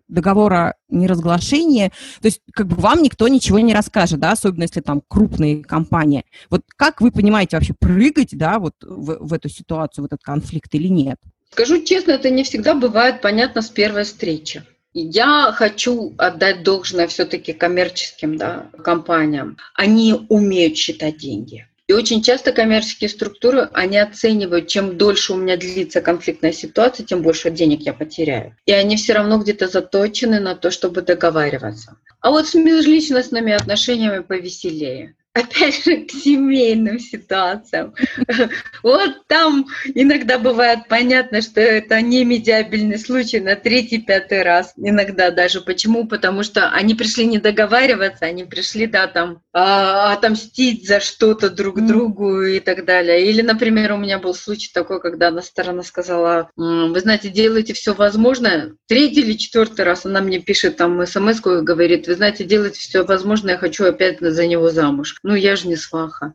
договора 0.09 0.75
неразглашения, 0.89 1.91
то 2.21 2.27
есть 2.27 2.41
как 2.53 2.67
бы 2.67 2.77
вам 2.77 3.03
никто 3.03 3.29
ничего 3.29 3.59
не 3.59 3.75
расскажет, 3.75 4.19
да, 4.21 4.33
особенно 4.33 4.63
если 4.63 4.81
там 4.81 5.03
крупные 5.07 5.63
компании. 5.63 6.25
Вот 6.51 6.63
как 6.77 7.01
вы 7.01 7.13
понимаете 7.13 7.57
вообще 7.57 7.75
прыгать, 7.79 8.37
да, 8.37 8.59
вот 8.59 8.75
в, 8.83 9.19
в 9.21 9.33
эту 9.33 9.49
ситуацию, 9.49 10.05
в 10.05 10.07
этот 10.07 10.23
конфликт 10.23 10.75
или 10.75 10.89
нет? 10.89 11.19
Скажу 11.51 11.83
честно, 11.83 12.13
это 12.13 12.31
не 12.31 12.45
всегда 12.45 12.75
бывает 12.75 13.21
понятно 13.21 13.63
с 13.63 13.69
первой 13.69 14.05
встречи. 14.05 14.63
Я 14.95 15.53
хочу 15.53 16.15
отдать 16.19 16.63
должное 16.63 17.07
все-таки 17.07 17.53
коммерческим 17.53 18.37
да, 18.37 18.71
компаниям. 18.83 19.59
Они 19.75 20.15
умеют 20.29 20.77
считать 20.77 21.19
деньги. 21.19 21.67
И 21.89 21.95
очень 21.95 22.23
часто 22.23 22.53
коммерческие 22.53 23.09
структуры, 23.09 23.71
они 23.73 23.97
оценивают, 23.97 24.69
чем 24.69 24.99
дольше 24.99 25.33
у 25.33 25.37
меня 25.37 25.57
длится 25.57 26.03
конфликтная 26.03 26.53
ситуация, 26.53 27.07
тем 27.07 27.23
больше 27.23 27.51
денег 27.51 27.81
я 27.81 27.95
потеряю. 27.95 28.55
И 28.67 28.73
они 28.73 28.97
все 28.97 29.15
равно 29.15 29.39
где-то 29.39 29.69
заточены 29.69 30.39
на 30.39 30.55
то, 30.55 30.71
чтобы 30.71 31.01
договариваться. 31.01 31.97
А 32.21 32.31
вот 32.31 32.47
с 32.47 32.55
межличностными 32.55 33.55
отношениями 33.55 34.23
повеселее 34.23 35.15
опять 35.39 35.85
же, 35.85 36.05
к 36.05 36.11
семейным 36.11 36.99
ситуациям. 36.99 37.95
Вот 38.83 39.27
там 39.27 39.67
иногда 39.95 40.39
бывает 40.39 40.81
понятно, 40.89 41.43
что 41.43 41.61
это 41.61 42.01
не 42.01 42.25
медиабельный 42.25 42.99
случай 42.99 43.41
на 43.41 43.57
третий, 43.57 43.99
пятый 43.99 44.43
раз. 44.43 44.73
Иногда 44.77 45.31
даже. 45.31 45.61
Почему? 45.61 46.07
Потому 46.07 46.43
что 46.43 46.71
они 46.71 46.95
пришли 46.95 47.27
не 47.27 47.39
договариваться, 47.39 48.27
они 48.27 48.45
пришли, 48.45 48.87
да, 48.87 49.07
там, 49.07 49.41
а, 49.53 50.13
отомстить 50.13 50.87
за 50.87 51.01
что-то 51.01 51.51
друг 51.51 51.85
другу 51.85 52.43
и 52.43 52.61
так 52.61 52.85
далее. 52.85 53.27
Или, 53.29 53.43
например, 53.43 53.93
у 53.93 53.97
меня 53.97 54.19
был 54.19 54.35
случай 54.35 54.71
такой, 54.73 55.01
когда 55.01 55.29
одна 55.29 55.43
сторона 55.43 55.83
сказала, 55.83 56.51
вы 56.57 57.01
знаете, 57.01 57.29
делайте 57.29 57.73
все 57.73 57.95
возможное. 57.95 58.75
Третий 58.87 59.23
или 59.23 59.33
четвертый 59.35 59.85
раз 59.85 60.07
она 60.07 60.21
мне 60.21 60.39
пишет 60.39 60.77
там 60.77 61.05
смс 61.07 61.39
и 61.39 61.63
говорит, 61.63 62.07
вы 62.07 62.15
знаете, 62.15 62.45
делайте 62.45 62.79
все 62.79 63.05
возможное, 63.05 63.55
я 63.55 63.59
хочу 63.59 63.85
опять 63.85 64.19
за 64.21 64.47
него 64.47 64.71
замуж. 64.71 65.17
Ну, 65.29 65.35
я 65.35 65.57
же 65.57 65.69
не 65.69 65.77
сваха. 65.77 66.33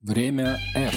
Время 0.00 0.58
F. 0.74 0.94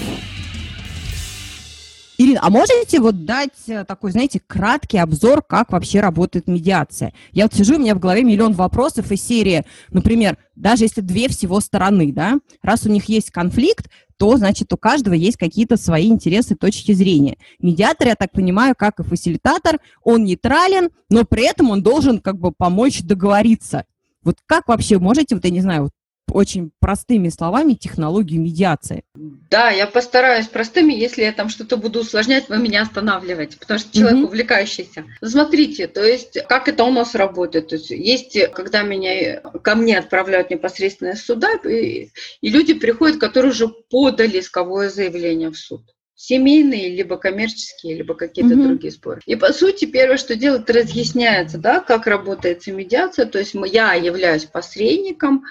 Ирина, 2.16 2.40
а 2.42 2.48
можете 2.48 2.98
вот 2.98 3.26
дать 3.26 3.68
э, 3.68 3.84
такой, 3.84 4.10
знаете, 4.10 4.40
краткий 4.46 4.96
обзор, 4.96 5.42
как 5.42 5.70
вообще 5.70 6.00
работает 6.00 6.48
медиация? 6.48 7.12
Я 7.30 7.44
вот 7.44 7.52
сижу, 7.52 7.76
у 7.76 7.78
меня 7.78 7.94
в 7.94 7.98
голове 7.98 8.24
миллион 8.24 8.54
вопросов 8.54 9.12
из 9.12 9.20
серии, 9.20 9.66
например, 9.90 10.38
даже 10.56 10.84
если 10.84 11.02
две 11.02 11.28
всего 11.28 11.60
стороны, 11.60 12.10
да, 12.10 12.38
раз 12.62 12.86
у 12.86 12.88
них 12.88 13.04
есть 13.04 13.30
конфликт, 13.30 13.90
то, 14.16 14.38
значит, 14.38 14.72
у 14.72 14.78
каждого 14.78 15.12
есть 15.12 15.36
какие-то 15.36 15.76
свои 15.76 16.08
интересы, 16.08 16.54
точки 16.54 16.92
зрения. 16.92 17.36
Медиатор, 17.58 18.08
я 18.08 18.14
так 18.14 18.32
понимаю, 18.32 18.74
как 18.78 18.98
и 18.98 19.02
фасилитатор, 19.02 19.78
он 20.02 20.24
нейтрален, 20.24 20.88
но 21.10 21.24
при 21.24 21.44
этом 21.44 21.68
он 21.68 21.82
должен 21.82 22.18
как 22.18 22.38
бы 22.38 22.50
помочь 22.50 23.02
договориться. 23.02 23.84
Вот 24.22 24.38
как 24.46 24.68
вообще 24.68 24.98
можете, 24.98 25.34
вот 25.34 25.44
я 25.44 25.50
не 25.50 25.60
знаю, 25.60 25.82
вот 25.82 25.92
очень 26.32 26.70
простыми 26.80 27.28
словами 27.28 27.74
технологию 27.74 28.40
медиации. 28.40 29.04
Да, 29.14 29.70
я 29.70 29.86
постараюсь 29.86 30.48
простыми. 30.48 30.92
Если 30.92 31.22
я 31.22 31.32
там 31.32 31.48
что-то 31.48 31.76
буду 31.76 32.00
усложнять, 32.00 32.48
вы 32.48 32.58
меня 32.58 32.82
останавливаете, 32.82 33.58
потому 33.58 33.78
что 33.78 33.96
человек 33.96 34.20
mm-hmm. 34.20 34.26
увлекающийся. 34.26 35.04
Смотрите, 35.22 35.86
то 35.86 36.02
есть 36.02 36.38
как 36.48 36.68
это 36.68 36.84
у 36.84 36.90
нас 36.90 37.14
работает. 37.14 37.68
То 37.68 37.76
есть, 37.76 37.90
есть 37.90 38.38
когда 38.52 38.82
меня, 38.82 39.40
ко 39.40 39.74
мне 39.74 39.98
отправляют 39.98 40.50
непосредственно 40.50 41.10
из 41.10 41.24
суда, 41.24 41.52
и, 41.64 42.08
и 42.40 42.48
люди 42.48 42.74
приходят, 42.74 43.18
которые 43.18 43.52
уже 43.52 43.68
подали 43.68 44.40
исковое 44.40 44.88
заявление 44.88 45.50
в 45.50 45.56
суд 45.56 45.82
семейные, 46.22 46.94
либо 46.94 47.16
коммерческие, 47.16 47.96
либо 47.96 48.14
какие-то 48.14 48.54
mm-hmm. 48.54 48.68
другие 48.68 48.92
споры. 48.92 49.20
И 49.26 49.34
по 49.34 49.52
сути 49.52 49.86
первое, 49.86 50.18
что 50.18 50.36
делает, 50.36 50.70
разъясняется, 50.70 51.58
да, 51.58 51.80
как 51.80 52.06
работает 52.06 52.64
медиация. 52.68 53.26
То 53.26 53.40
есть 53.40 53.54
я 53.54 53.94
являюсь 53.94 54.44
посредником, 54.44 55.44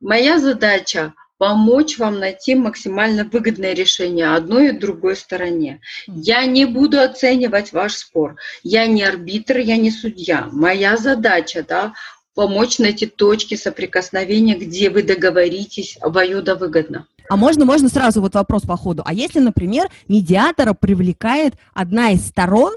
Моя 0.00 0.38
задача 0.38 1.12
помочь 1.38 1.98
вам 1.98 2.20
найти 2.20 2.54
максимально 2.54 3.24
выгодное 3.24 3.74
решение 3.74 4.34
одной 4.34 4.68
и 4.68 4.78
другой 4.78 5.16
стороне. 5.16 5.80
Я 6.06 6.46
не 6.46 6.66
буду 6.66 7.00
оценивать 7.00 7.72
ваш 7.72 7.94
спор. 7.94 8.36
Я 8.62 8.86
не 8.86 9.02
арбитр, 9.02 9.58
я 9.58 9.76
не 9.76 9.90
судья. 9.90 10.48
Моя 10.52 10.96
задача 10.96 11.64
да, 11.68 11.94
помочь 12.34 12.78
найти 12.78 13.06
точки 13.06 13.56
соприкосновения, 13.56 14.54
где 14.54 14.90
вы 14.90 15.02
договоритесь 15.02 15.98
обоюдовыгодно. 16.00 17.06
А 17.28 17.36
можно, 17.36 17.64
можно 17.64 17.88
сразу 17.88 18.20
вот 18.20 18.34
вопрос 18.34 18.62
по 18.62 18.76
ходу. 18.76 19.02
А 19.04 19.12
если, 19.12 19.40
например, 19.40 19.88
медиатора 20.06 20.74
привлекает 20.74 21.54
одна 21.74 22.12
из 22.12 22.26
сторон, 22.26 22.74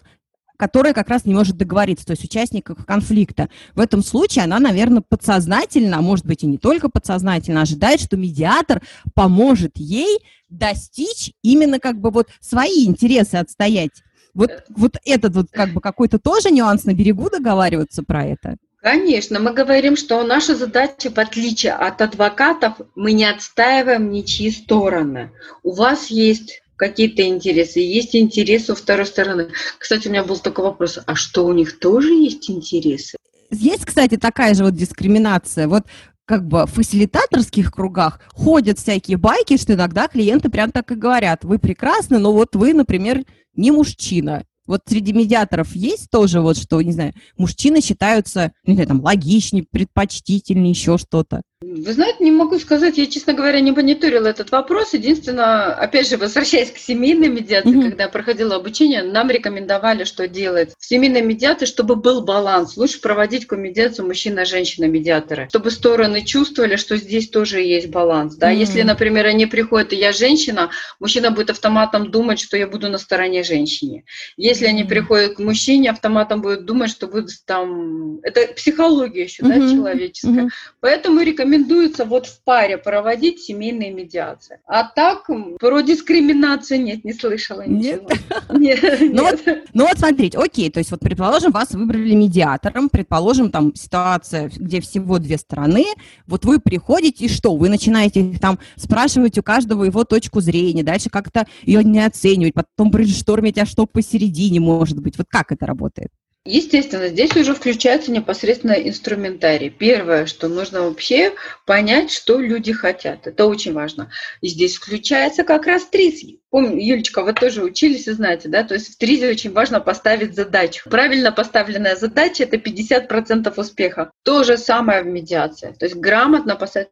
которая 0.62 0.94
как 0.94 1.10
раз 1.10 1.26
не 1.26 1.34
может 1.34 1.58
договориться, 1.58 2.06
то 2.06 2.12
есть 2.12 2.24
участников 2.24 2.86
конфликта. 2.86 3.50
В 3.74 3.80
этом 3.80 4.04
случае 4.04 4.44
она, 4.44 4.60
наверное, 4.60 5.02
подсознательно, 5.02 5.98
а 5.98 6.02
может 6.02 6.28
быть 6.28 6.44
и 6.44 6.46
не 6.46 6.60
только 6.60 6.88
подсознательно, 6.88 7.64
ожидает, 7.64 8.00
что 8.00 8.16
медиатор 8.16 8.84
поможет 9.16 9.72
ей 9.78 10.20
достичь 10.50 11.32
именно 11.42 11.80
как 11.80 12.00
бы 12.00 12.12
вот 12.12 12.28
свои 12.42 12.86
интересы 12.86 13.38
отстоять. 13.38 14.04
Вот, 14.36 14.52
вот 14.70 14.98
этот 15.04 15.36
вот 15.36 15.48
как 15.52 15.74
бы 15.74 15.82
какой-то 15.82 16.20
тоже 16.20 16.52
нюанс 16.52 16.84
на 16.84 16.94
берегу 16.94 17.32
договариваться 17.32 18.04
про 18.04 18.24
это? 18.24 18.58
Конечно, 18.84 19.40
мы 19.40 19.54
говорим, 19.54 19.96
что 19.96 20.22
наша 20.22 20.56
задача, 20.56 21.10
в 21.10 21.18
отличие 21.18 21.74
от 21.74 22.04
адвокатов, 22.04 22.76
мы 22.96 23.14
не 23.14 23.26
отстаиваем 23.26 24.12
ничьи 24.12 24.52
стороны. 24.52 25.32
У 25.64 25.74
вас 25.74 26.12
есть 26.12 26.61
какие-то 26.82 27.22
интересы, 27.22 27.80
есть 27.80 28.16
интересы 28.16 28.72
у 28.72 28.76
второй 28.76 29.06
стороны. 29.06 29.50
Кстати, 29.78 30.08
у 30.08 30.12
меня 30.12 30.24
был 30.24 30.40
такой 30.40 30.66
вопрос, 30.66 30.98
а 31.06 31.14
что 31.14 31.46
у 31.46 31.54
них 31.54 31.78
тоже 31.78 32.12
есть 32.12 32.50
интересы? 32.50 33.18
Есть, 33.52 33.86
кстати, 33.86 34.18
такая 34.18 34.56
же 34.56 34.64
вот 34.64 34.74
дискриминация. 34.74 35.68
Вот 35.68 35.84
как 36.26 36.48
бы 36.48 36.66
в 36.66 36.72
фасилитаторских 36.72 37.72
кругах 37.72 38.20
ходят 38.30 38.80
всякие 38.80 39.18
байки, 39.18 39.58
что 39.58 39.74
иногда 39.74 40.08
клиенты 40.08 40.50
прям 40.50 40.72
так 40.72 40.92
и 40.92 40.96
говорят, 40.96 41.44
вы 41.44 41.60
прекрасны, 41.60 42.18
но 42.18 42.34
вот 42.34 42.56
вы, 42.56 42.74
например, 42.74 43.26
не 43.54 43.70
мужчина. 43.70 44.44
Вот 44.66 44.82
среди 44.88 45.14
медиаторов 45.14 45.76
есть 45.76 46.10
тоже 46.10 46.42
вот, 46.42 46.58
что, 46.58 46.82
не 46.82 46.94
знаю, 46.94 47.14
мужчины 47.38 47.82
считаются, 47.82 48.54
не 48.66 48.74
знаю, 48.74 48.88
там, 48.88 49.02
логичнее, 49.02 49.66
предпочтительнее, 49.70 50.72
еще 50.72 50.98
что-то. 50.98 51.44
Вы 51.64 51.94
знаете, 51.94 52.24
не 52.24 52.32
могу 52.32 52.58
сказать, 52.58 52.98
я, 52.98 53.06
честно 53.06 53.34
говоря, 53.34 53.60
не 53.60 53.72
мониторила 53.72 54.26
этот 54.26 54.52
вопрос. 54.52 54.94
Единственное, 54.94 55.72
опять 55.76 56.10
же, 56.10 56.18
возвращаясь 56.18 56.72
к 56.72 56.78
семейной 56.80 57.30
медиации, 57.30 57.70
mm-hmm. 57.70 57.90
когда 57.90 58.04
я 58.06 58.10
проходила 58.10 58.56
обучение, 58.56 59.04
нам 59.04 59.30
рекомендовали, 59.30 60.04
что 60.04 60.28
делать 60.28 60.74
в 60.80 60.84
семейной 60.84 61.22
медиации, 61.22 61.66
чтобы 61.66 61.96
был 61.96 62.22
баланс. 62.24 62.78
Лучше 62.78 63.00
проводить 63.00 63.46
комедиацию 63.46 64.08
мужчина-женщина-медиаторы, 64.08 65.50
чтобы 65.50 65.70
стороны 65.70 66.26
чувствовали, 66.26 66.78
что 66.78 66.98
здесь 66.98 67.30
тоже 67.30 67.62
есть 67.62 67.90
баланс. 67.92 68.38
Да? 68.38 68.52
Mm-hmm. 68.52 68.58
Если, 68.58 68.82
например, 68.82 69.28
они 69.28 69.46
приходят, 69.46 69.94
и 69.94 69.98
я 69.98 70.14
женщина, 70.14 70.72
мужчина 71.00 71.30
будет 71.30 71.52
автоматом 71.52 72.10
думать, 72.10 72.40
что 72.40 72.58
я 72.58 72.66
буду 72.66 72.90
на 72.90 72.98
стороне 72.98 73.44
женщины. 73.44 74.04
Если 74.36 74.66
mm-hmm. 74.66 74.70
они 74.70 74.84
приходят 74.84 75.36
к 75.36 75.40
мужчине, 75.40 75.92
автоматом 75.92 76.42
будет 76.42 76.66
думать, 76.66 76.90
что 76.90 77.06
будут 77.06 77.30
там... 77.46 78.20
Это 78.24 78.52
психология 78.56 79.26
еще, 79.26 79.44
mm-hmm. 79.44 79.60
да, 79.60 79.72
человеческая. 79.72 80.32
Mm-hmm. 80.46 80.50
Поэтому 80.80 81.22
рекомендую 81.22 81.51
рекомендуется 81.52 82.06
вот 82.06 82.28
в 82.28 82.44
паре 82.44 82.78
проводить 82.78 83.42
семейные 83.42 83.92
медиации. 83.92 84.60
А 84.66 84.84
так 84.84 85.28
про 85.60 85.82
дискриминацию 85.82 86.82
нет, 86.82 87.04
не 87.04 87.14
слышала 87.14 87.66
ничего. 87.66 88.10
Нет? 88.10 88.82
Нет. 88.82 88.82
Ну, 89.12 89.24
вот, 89.24 89.40
ну 89.74 89.88
вот 89.88 90.00
смотрите, 90.00 90.38
окей, 90.38 90.70
то 90.70 90.80
есть 90.80 90.92
вот 90.92 91.02
предположим, 91.02 91.52
вас 91.52 91.72
выбрали 91.72 92.14
медиатором, 92.14 92.90
предположим, 92.90 93.52
там 93.52 93.76
ситуация, 93.76 94.50
где 94.56 94.80
всего 94.80 95.20
две 95.20 95.38
стороны, 95.38 95.86
вот 96.28 96.46
вы 96.46 96.60
приходите, 96.60 97.26
и 97.26 97.30
что? 97.30 97.56
Вы 97.56 97.70
начинаете 97.70 98.38
там 98.40 98.60
спрашивать 98.76 99.38
у 99.38 99.44
каждого 99.44 99.84
его 99.84 100.04
точку 100.04 100.40
зрения, 100.40 100.84
дальше 100.84 101.10
как-то 101.10 101.46
ее 101.64 101.84
не 101.84 102.00
оценивать, 102.06 102.54
потом 102.54 102.92
брейнштормить, 102.92 103.58
а 103.58 103.66
что 103.66 103.86
посередине 103.86 104.60
может 104.60 105.00
быть? 105.00 105.18
Вот 105.18 105.28
как 105.30 105.52
это 105.52 105.66
работает? 105.66 106.10
Естественно, 106.44 107.08
здесь 107.08 107.36
уже 107.36 107.54
включается 107.54 108.12
непосредственно 108.12 108.72
инструментарий. 108.72 109.70
Первое, 109.70 110.26
что 110.26 110.48
нужно 110.48 110.82
вообще 110.82 111.36
понять, 111.68 112.12
что 112.12 112.40
люди 112.40 112.74
хотят. 112.74 113.28
Это 113.28 113.46
очень 113.46 113.74
важно. 113.74 114.12
И 114.42 114.48
здесь 114.48 114.76
включается 114.78 115.44
как 115.44 115.68
раз 115.68 115.86
триз. 115.86 116.24
Помню, 116.50 116.84
Юлечка, 116.84 117.22
вы 117.22 117.34
тоже 117.34 117.64
учились 117.64 118.08
и 118.08 118.12
знаете, 118.12 118.50
да? 118.50 118.64
То 118.64 118.74
есть 118.74 118.96
в 118.96 118.98
тризе 118.98 119.30
очень 119.30 119.54
важно 119.54 119.80
поставить 119.82 120.34
задачу. 120.34 120.90
Правильно 120.90 121.32
поставленная 121.32 121.96
задача– 121.96 122.44
это 122.52 122.58
50% 122.58 123.54
успеха. 123.56 124.12
То 124.24 124.44
же 124.44 124.58
самое 124.58 125.04
в 125.04 125.06
медиации. 125.06 125.76
То 125.78 125.86
есть 125.86 125.96
грамотно 125.96 126.56
поставить 126.56 126.90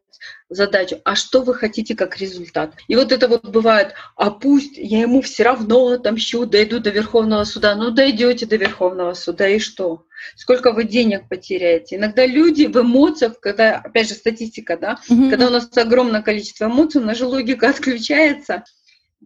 задачу, 0.48 1.00
а 1.04 1.14
что 1.14 1.42
вы 1.42 1.54
хотите 1.54 1.94
как 1.94 2.16
результат. 2.18 2.74
И 2.88 2.96
вот 2.96 3.12
это 3.12 3.28
вот 3.28 3.48
бывает, 3.48 3.94
а 4.16 4.30
пусть 4.30 4.76
я 4.76 5.00
ему 5.00 5.22
все 5.22 5.44
равно 5.44 5.88
отомщу, 5.88 6.46
дойду 6.46 6.80
до 6.80 6.90
Верховного 6.90 7.44
суда. 7.44 7.74
Ну, 7.74 7.90
дойдете 7.90 8.46
до 8.46 8.56
Верховного 8.56 9.14
суда, 9.14 9.48
и 9.48 9.58
что? 9.58 10.04
Сколько 10.36 10.72
вы 10.72 10.84
денег 10.84 11.28
потеряете? 11.28 11.96
Иногда 11.96 12.26
люди 12.26 12.66
в 12.66 12.76
эмоциях, 12.76 13.40
когда, 13.40 13.76
опять 13.76 14.08
же, 14.08 14.14
статистика, 14.14 14.76
да, 14.76 14.98
mm-hmm. 15.08 15.30
когда 15.30 15.46
у 15.46 15.50
нас 15.50 15.68
огромное 15.76 16.22
количество 16.22 16.66
эмоций, 16.66 17.00
у 17.00 17.04
нас 17.04 17.16
же 17.16 17.26
логика 17.26 17.68
отключается, 17.68 18.64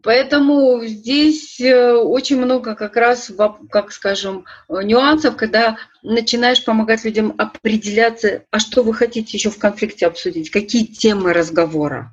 Поэтому 0.03 0.85
здесь 0.85 1.61
э, 1.61 1.93
очень 1.93 2.37
много 2.37 2.75
как 2.75 2.97
раз, 2.97 3.31
как 3.71 3.93
скажем, 3.93 4.45
э, 4.69 4.83
нюансов, 4.83 5.37
когда 5.37 5.79
начинаешь 6.03 6.65
помогать 6.65 7.05
людям 7.05 7.35
определяться, 7.39 8.43
а 8.51 8.59
что 8.59 8.83
вы 8.83 8.93
хотите 8.93 9.37
еще 9.37 9.51
в 9.51 9.59
конфликте 9.59 10.07
обсудить, 10.07 10.51
какие 10.51 10.85
темы 10.85 11.33
разговора. 11.33 12.13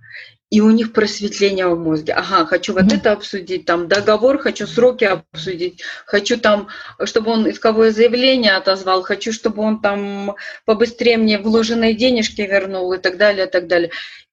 И 0.52 0.60
у 0.62 0.70
них 0.70 0.92
просветление 0.92 1.68
в 1.68 1.80
мозге. 1.80 2.14
Ага, 2.14 2.46
хочу 2.46 2.74
вот 2.74 2.84
mm-hmm. 2.84 2.98
это 2.98 3.14
обсудить, 3.14 3.66
там 3.66 3.88
договор, 3.88 4.38
хочу 4.38 4.68
сроки 4.68 5.06
обсудить, 5.06 5.82
хочу 6.06 6.38
там, 6.38 6.68
чтобы 7.06 7.32
он 7.32 7.50
исковое 7.50 7.92
заявление 7.92 8.58
отозвал, 8.58 9.02
хочу, 9.02 9.32
чтобы 9.32 9.64
он 9.64 9.82
там 9.82 10.36
побыстрее 10.66 11.18
мне 11.18 11.40
вложенные 11.40 11.94
денежки 11.94 12.42
вернул 12.42 12.92
и 12.94 12.98
так 12.98 13.18
далее, 13.18 13.48
и 13.48 13.50
так 13.50 13.68
далее. 13.68 13.92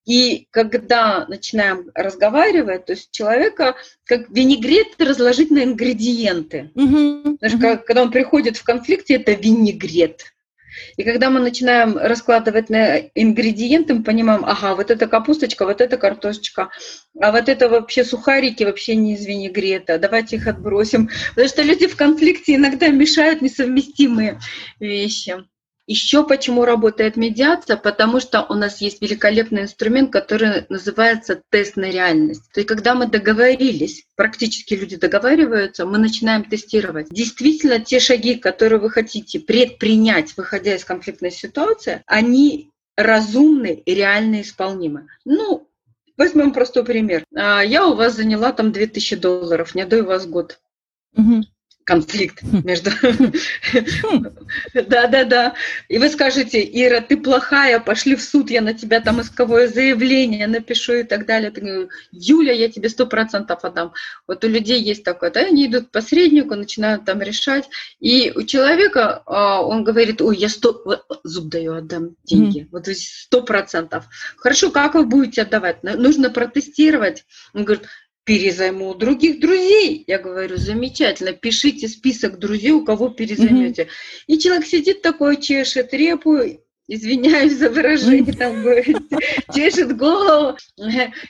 И 0.09 0.49
когда 0.53 1.27
начинаем 1.29 1.91
разговаривать, 1.95 2.87
то 2.87 2.93
есть 2.95 3.11
человека 3.11 3.77
как 4.05 4.31
винегрет 4.31 4.99
разложить 4.99 5.50
на 5.50 5.62
ингредиенты. 5.65 6.71
Угу, 6.75 7.37
Потому 7.38 7.59
что 7.59 7.73
угу. 7.73 7.83
когда 7.85 8.03
он 8.03 8.11
приходит 8.11 8.57
в 8.57 8.65
конфликте, 8.65 9.17
это 9.17 9.33
винегрет. 9.33 10.33
И 10.97 11.03
когда 11.03 11.29
мы 11.29 11.41
начинаем 11.41 11.99
раскладывать 11.99 12.71
на 12.71 12.97
ингредиенты, 12.99 13.93
мы 13.93 14.03
понимаем, 14.03 14.47
ага, 14.47 14.75
вот 14.75 14.91
эта 14.91 15.09
капусточка, 15.09 15.67
вот 15.67 15.83
эта 15.83 15.99
картошечка, 15.99 16.71
а 17.21 17.31
вот 17.31 17.50
это 17.50 17.69
вообще 17.69 18.03
сухарики 18.03 18.65
вообще 18.65 18.97
не 18.97 19.12
из 19.12 19.27
винегрета, 19.27 19.99
давайте 19.99 20.37
их 20.37 20.47
отбросим. 20.47 21.11
Потому 21.31 21.49
что 21.49 21.62
люди 21.62 21.87
в 21.87 21.97
конфликте 21.97 22.55
иногда 22.55 22.88
мешают 22.88 23.43
несовместимые 23.43 24.41
вещи. 24.81 25.45
Еще 25.88 26.23
почему 26.23 26.66
работает 26.66 27.16
медиация? 27.16 27.78
Потому 27.78 28.21
что 28.21 28.45
у 28.50 28.52
нас 28.52 28.83
есть 28.83 29.00
великолепный 29.00 29.62
инструмент, 29.62 30.12
который 30.12 30.66
называется 30.68 31.42
тест 31.49 31.76
на 31.76 31.90
реальность. 31.90 32.42
То 32.52 32.61
есть 32.61 32.68
когда 32.68 32.95
мы 32.95 33.07
договорились, 33.07 34.04
практически 34.14 34.75
люди 34.75 34.97
договариваются, 34.97 35.87
мы 35.87 35.97
начинаем 35.97 36.45
тестировать. 36.45 37.09
Действительно, 37.09 37.80
те 37.80 38.00
шаги, 38.00 38.35
которые 38.35 38.80
вы 38.80 38.90
хотите 38.90 39.40
предпринять, 39.40 40.37
выходя 40.37 40.76
из 40.76 40.85
конфликтной 40.85 41.30
ситуации, 41.30 42.02
они 42.04 42.71
разумны 42.99 43.73
и 43.73 43.95
реально 43.95 44.42
исполнимы. 44.42 45.09
Ну, 45.25 45.71
возьмем 46.18 46.52
простой 46.52 46.85
пример. 46.85 47.25
А, 47.35 47.62
я 47.64 47.87
у 47.87 47.95
вас 47.95 48.14
заняла 48.14 48.52
там 48.52 48.73
2000 48.73 49.16
долларов, 49.16 49.75
не 49.75 49.87
даю 49.87 50.04
вас 50.04 50.26
год. 50.26 50.61
Угу 51.16 51.45
конфликт 51.88 52.42
хм. 52.42 52.61
между... 52.64 52.90
Да-да-да. 54.75 55.54
И 55.88 55.97
вы 55.97 56.11
скажете, 56.11 56.61
Ира, 56.62 57.00
ты 57.00 57.16
плохая, 57.16 57.80
пошли 57.80 58.14
в 58.14 58.23
суд, 58.23 58.50
я 58.50 58.61
на 58.61 58.75
тебя 58.75 59.00
там 59.00 59.23
исковое 59.23 59.68
заявление 59.68 60.47
напишу 60.49 60.97
и 60.97 61.02
так 61.02 61.25
далее. 61.25 61.50
Ты 61.50 61.62
говоришь, 61.62 61.88
Юля, 62.12 62.52
я 62.52 62.68
тебе 62.68 62.90
сто 62.90 63.07
процентов 63.07 63.64
отдам. 63.64 63.95
Вот 64.26 64.45
у 64.45 64.49
людей 64.49 64.83
есть 64.83 65.02
такое, 65.02 65.30
да, 65.30 65.40
они 65.40 65.66
идут 65.66 65.87
к 65.87 65.90
посреднику, 65.90 66.54
начинают 66.57 67.07
там 67.07 67.23
решать. 67.23 67.71
И 68.00 68.33
у 68.37 68.42
человека, 68.42 69.23
а, 69.25 69.62
он 69.62 69.83
говорит, 69.83 70.21
ой, 70.21 70.37
я 70.37 70.50
сто... 70.50 70.85
Зуб 71.25 71.49
даю, 71.49 71.73
отдам 71.75 72.16
деньги. 72.25 72.68
Вот 72.71 72.87
сто 72.87 73.40
процентов. 73.40 74.04
Хорошо, 74.37 74.71
как 74.71 74.95
вы 74.95 75.07
будете 75.07 75.40
отдавать? 75.40 75.83
Нужно 75.83 76.28
протестировать. 76.28 77.25
Он 77.54 77.64
говорит, 77.64 77.87
перезайму 78.28 78.90
у 78.90 78.94
других 78.94 79.40
друзей. 79.40 80.04
Я 80.06 80.18
говорю, 80.18 80.58
замечательно, 80.58 81.32
пишите 81.32 81.88
список 81.88 82.38
друзей, 82.38 82.73
у 82.73 82.85
кого 82.85 83.08
перезаймете. 83.08 83.82
Mm-hmm. 83.82 84.25
И 84.26 84.38
человек 84.38 84.66
сидит 84.66 85.00
такой, 85.00 85.40
чешет 85.40 85.94
репу, 85.94 86.37
извиняюсь 86.87 87.56
за 87.56 87.70
выражение, 87.70 88.35
там 88.35 88.62
говорит, 88.62 88.99
чешет 89.54 89.97
голову. 89.97 90.58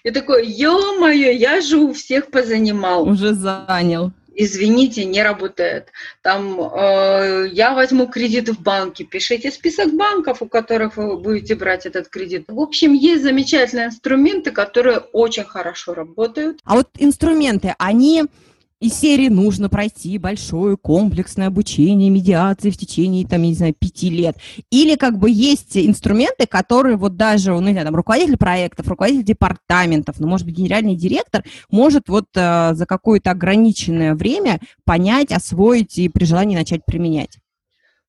И 0.03 0.11
такой, 0.11 0.49
ё-моё, 0.49 1.31
я 1.31 1.61
же 1.61 1.77
у 1.77 1.93
всех 1.93 2.33
позанимал. 2.33 3.09
Уже 3.09 3.33
занял 3.33 4.13
извините, 4.39 5.05
не 5.05 5.23
работает. 5.23 5.89
Там 6.23 6.61
э, 6.61 7.49
я 7.53 7.75
возьму 7.75 8.07
кредит 8.07 8.49
в 8.49 8.63
банке, 8.63 9.05
пишите 9.05 9.51
список 9.51 9.95
банков, 9.95 10.41
у 10.41 10.47
которых 10.47 10.97
вы 10.97 11.19
будете 11.19 11.57
брать 11.57 11.87
этот 11.87 12.09
кредит. 12.09 12.45
В 12.49 12.61
общем, 12.61 12.93
есть 12.93 13.25
замечательные 13.25 13.87
инструменты, 13.87 14.53
которые 14.53 14.99
очень 14.99 15.45
хорошо 15.45 15.93
работают. 15.93 16.61
А 16.65 16.77
вот 16.77 16.89
инструменты, 16.99 17.75
они 17.79 18.25
из 18.81 18.95
серии 18.95 19.29
нужно 19.29 19.69
пройти 19.69 20.19
большое 20.19 20.77
комплексное 20.77 21.49
обучение 21.49 22.11
медиации 22.11 22.71
в 22.71 22.77
течение, 22.77 23.27
там, 23.27 23.43
я 23.43 23.49
не 23.49 23.55
знаю, 23.55 23.75
пяти 23.75 24.09
лет. 24.09 24.37
Или 24.71 24.95
как 24.95 25.19
бы 25.19 25.31
есть 25.31 25.77
инструменты, 25.77 26.47
которые 26.47 26.97
вот 26.97 27.17
даже, 27.17 27.53
ну, 27.53 27.61
не 27.61 27.73
знаю, 27.73 27.87
там, 27.87 27.97
руководитель 27.97 28.37
проектов, 28.37 28.87
руководитель 28.87 29.25
департаментов, 29.25 30.21
ну, 30.21 30.29
может 30.29 30.47
быть, 30.47 30.57
генеральный 30.57 30.95
директор 30.95 31.43
может 31.71 32.09
вот 32.09 32.27
э, 32.37 32.75
за 32.75 32.87
какое-то 32.87 33.33
ограниченное 33.33 34.15
время 34.15 34.61
понять, 34.85 35.33
освоить 35.33 35.99
и 35.99 36.09
при 36.09 36.25
желании 36.25 36.57
начать 36.57 36.85
применять. 36.87 37.39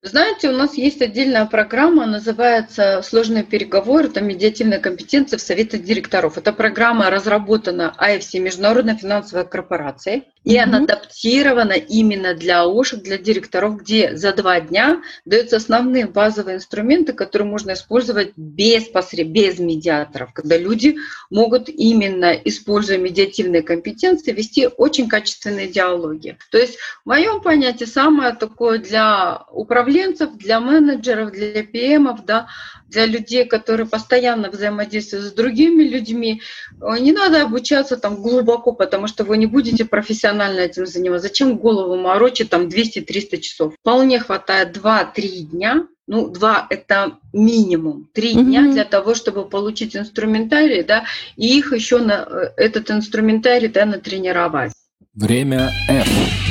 Знаете, 0.01 0.47
у 0.47 0.53
нас 0.53 0.75
есть 0.75 1.01
отдельная 1.01 1.45
программа, 1.45 2.05
называется 2.05 3.01
«Сложные 3.03 3.43
переговоры», 3.43 4.05
это 4.05 4.21
медиативная 4.21 4.79
компетенция 4.79 5.37
в 5.37 5.41
Совете 5.41 5.77
директоров. 5.77 6.37
Эта 6.37 6.53
программа 6.53 7.09
разработана 7.09 7.93
IFC, 7.99 8.39
Международной 8.39 8.95
финансовой 8.95 9.45
корпорацией, 9.45 10.23
и 10.43 10.55
mm-hmm. 10.55 10.63
она 10.63 10.77
адаптирована 10.79 11.73
именно 11.73 12.33
для 12.33 12.63
ОШек, 12.63 13.03
для 13.03 13.17
директоров, 13.17 13.81
где 13.81 14.15
за 14.15 14.33
два 14.33 14.61
дня 14.61 15.01
даются 15.25 15.57
основные 15.57 16.07
базовые 16.07 16.57
инструменты, 16.57 17.13
которые 17.13 17.47
можно 17.47 17.73
использовать 17.73 18.31
без, 18.37 18.85
посред... 18.85 19.29
без 19.31 19.59
медиаторов, 19.59 20.33
когда 20.33 20.57
люди 20.57 20.97
могут 21.29 21.67
именно, 21.69 22.31
используя 22.31 22.97
медиативные 22.97 23.63
компетенции, 23.63 24.31
вести 24.31 24.67
очень 24.77 25.09
качественные 25.09 25.67
диалоги. 25.67 26.37
То 26.51 26.57
есть 26.57 26.77
в 27.03 27.09
моем 27.09 27.41
понятии 27.41 27.85
самое 27.85 28.33
такое 28.33 28.79
для 28.79 29.43
управленцев, 29.51 30.37
для 30.37 30.59
менеджеров, 30.59 31.31
для 31.31 31.63
ПМов, 31.63 32.25
да, 32.25 32.47
для 32.89 33.05
людей, 33.05 33.45
которые 33.45 33.87
постоянно 33.87 34.49
взаимодействуют 34.49 35.25
с 35.25 35.31
другими 35.31 35.83
людьми. 35.83 36.41
Э, 36.81 36.99
не 36.99 37.11
надо 37.11 37.43
обучаться 37.43 37.97
там 37.97 38.21
глубоко, 38.21 38.73
потому 38.73 39.07
что 39.07 39.23
вы 39.23 39.37
не 39.37 39.45
будете 39.45 39.85
профессионально 39.85 40.59
этим 40.59 40.85
заниматься. 40.85 41.27
Зачем 41.27 41.57
голову 41.57 41.95
морочить 41.95 42.49
там 42.49 42.67
200-300 42.67 43.37
часов? 43.37 43.73
Вполне 43.79 44.19
хватает 44.19 44.75
2-3 44.75 45.11
дня, 45.51 45.87
ну, 46.07 46.27
два– 46.27 46.65
это 46.71 47.19
минимум, 47.33 48.09
три 48.13 48.33
mm-hmm. 48.33 48.43
дня 48.43 48.71
для 48.71 48.83
того, 48.83 49.13
чтобы 49.13 49.47
получить 49.47 49.95
инструментарий, 49.95 50.83
да, 50.83 51.05
и 51.37 51.59
их 51.59 51.71
еще 51.71 51.99
на 51.99 52.27
э, 52.27 52.49
этот 52.57 52.89
инструментарий, 52.89 53.67
да, 53.67 53.85
натренировать. 53.85 54.73
Время 55.13 55.69
F. 55.87 56.48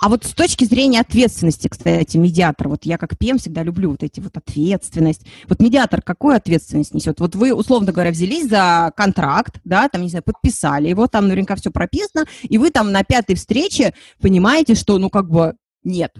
А 0.00 0.08
вот 0.08 0.24
с 0.24 0.32
точки 0.32 0.64
зрения 0.64 1.00
ответственности, 1.00 1.66
кстати, 1.66 2.16
медиатор, 2.16 2.68
вот 2.68 2.84
я 2.84 2.98
как 2.98 3.18
ПМ 3.18 3.38
всегда 3.38 3.64
люблю 3.64 3.90
вот 3.90 4.04
эти 4.04 4.20
вот 4.20 4.36
ответственность. 4.36 5.26
Вот 5.48 5.60
медиатор 5.60 6.02
какую 6.02 6.36
ответственность 6.36 6.94
несет? 6.94 7.18
Вот 7.18 7.34
вы, 7.34 7.52
условно 7.52 7.90
говоря, 7.90 8.12
взялись 8.12 8.48
за 8.48 8.92
контракт, 8.96 9.60
да, 9.64 9.88
там, 9.88 10.02
не 10.02 10.08
знаю, 10.08 10.22
подписали 10.22 10.88
его, 10.88 11.08
там 11.08 11.26
наверняка 11.26 11.56
все 11.56 11.72
прописано, 11.72 12.26
и 12.42 12.58
вы 12.58 12.70
там 12.70 12.92
на 12.92 13.02
пятой 13.02 13.34
встрече 13.34 13.92
понимаете, 14.20 14.76
что, 14.76 14.98
ну, 14.98 15.10
как 15.10 15.28
бы, 15.28 15.56
нет, 15.82 16.14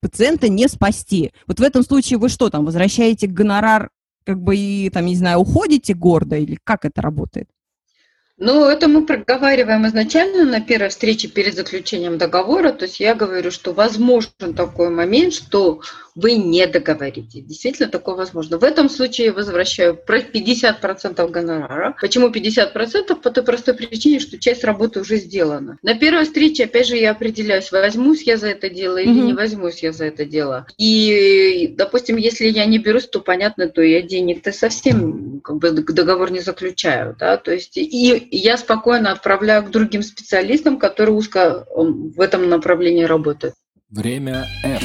пациента 0.00 0.48
не 0.48 0.66
спасти. 0.66 1.32
Вот 1.46 1.60
в 1.60 1.62
этом 1.62 1.82
случае 1.82 2.18
вы 2.18 2.30
что 2.30 2.48
там, 2.48 2.64
возвращаете 2.64 3.26
гонорар, 3.26 3.90
как 4.24 4.40
бы, 4.40 4.56
и, 4.56 4.88
там, 4.88 5.04
не 5.04 5.16
знаю, 5.16 5.40
уходите 5.40 5.92
гордо, 5.92 6.36
или 6.36 6.58
как 6.64 6.86
это 6.86 7.02
работает? 7.02 7.50
Ну, 8.38 8.66
это 8.66 8.86
мы 8.86 9.04
проговариваем 9.04 9.86
изначально 9.88 10.44
на 10.44 10.60
первой 10.60 10.90
встрече 10.90 11.28
перед 11.28 11.54
заключением 11.54 12.18
договора. 12.18 12.72
То 12.72 12.84
есть 12.84 13.00
я 13.00 13.14
говорю, 13.14 13.50
что 13.50 13.72
возможен 13.72 14.54
такой 14.56 14.90
момент, 14.90 15.34
что 15.34 15.80
вы 16.18 16.34
не 16.34 16.66
договорите. 16.66 17.40
Действительно, 17.40 17.88
такое 17.88 18.16
возможно. 18.16 18.58
В 18.58 18.64
этом 18.64 18.88
случае 18.88 19.28
я 19.28 19.32
возвращаю 19.32 19.96
50% 19.96 21.30
гонорара. 21.30 21.96
Почему 22.00 22.28
50%? 22.28 23.14
По 23.14 23.30
той 23.30 23.44
простой 23.44 23.74
причине, 23.74 24.18
что 24.18 24.38
часть 24.38 24.64
работы 24.64 25.00
уже 25.00 25.16
сделана. 25.16 25.78
На 25.82 25.94
первой 25.94 26.24
встрече, 26.24 26.64
опять 26.64 26.88
же, 26.88 26.96
я 26.96 27.12
определяюсь, 27.12 27.70
возьмусь 27.70 28.22
я 28.22 28.36
за 28.36 28.48
это 28.48 28.68
дело 28.68 28.98
или 28.98 29.12
mm-hmm. 29.12 29.26
не 29.26 29.32
возьмусь 29.32 29.82
я 29.82 29.92
за 29.92 30.06
это 30.06 30.24
дело. 30.24 30.66
И, 30.76 31.72
допустим, 31.76 32.16
если 32.16 32.46
я 32.46 32.66
не 32.66 32.78
берусь, 32.78 33.06
то 33.06 33.20
понятно, 33.20 33.68
то 33.68 33.80
я 33.80 34.02
денег-то 34.02 34.50
совсем 34.50 35.40
как 35.44 35.58
бы 35.58 35.70
договор 35.70 36.32
не 36.32 36.40
заключаю. 36.40 37.14
Да? 37.18 37.36
То 37.36 37.52
есть 37.52 37.76
и 37.76 38.27
я 38.30 38.56
спокойно 38.56 39.12
отправляю 39.12 39.64
к 39.64 39.70
другим 39.70 40.02
специалистам, 40.02 40.78
которые 40.78 41.14
узко 41.14 41.66
в 41.74 42.20
этом 42.20 42.48
направлении 42.48 43.04
работают. 43.04 43.54
Время 43.90 44.46
F. 44.64 44.82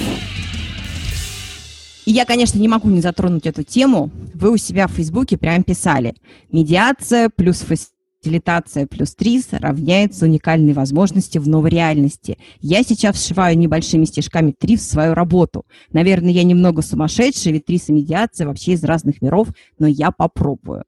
И 2.06 2.12
я, 2.12 2.26
конечно, 2.26 2.60
не 2.60 2.68
могу 2.68 2.90
не 2.90 3.02
затронуть 3.02 3.46
эту 3.46 3.64
тему. 3.64 4.12
Вы 4.34 4.52
у 4.52 4.58
себя 4.58 4.88
в 4.88 4.92
Фейсбуке 4.92 5.38
прям 5.38 5.64
писали. 5.64 6.16
Медиация 6.52 7.30
плюс 7.30 7.66
фасилитация 8.22 8.88
плюс 8.88 9.16
ТРИС 9.16 9.50
равняется 9.52 10.26
уникальной 10.26 10.74
возможности 10.74 11.38
в 11.38 11.48
новой 11.48 11.70
реальности. 11.70 12.38
Я 12.60 12.84
сейчас 12.84 13.22
сшиваю 13.22 13.58
небольшими 13.58 14.06
стежками 14.06 14.54
ТРИС 14.58 14.82
в 14.82 14.92
свою 14.92 15.14
работу. 15.14 15.66
Наверное, 15.92 16.32
я 16.32 16.44
немного 16.44 16.82
сумасшедшая, 16.82 17.54
ведь 17.54 17.66
ТРИС 17.66 17.90
и 17.90 17.94
медиация 17.94 18.48
вообще 18.48 18.74
из 18.74 18.84
разных 18.84 19.22
миров, 19.22 19.50
но 19.80 19.88
я 19.88 20.12
попробую. 20.12 20.84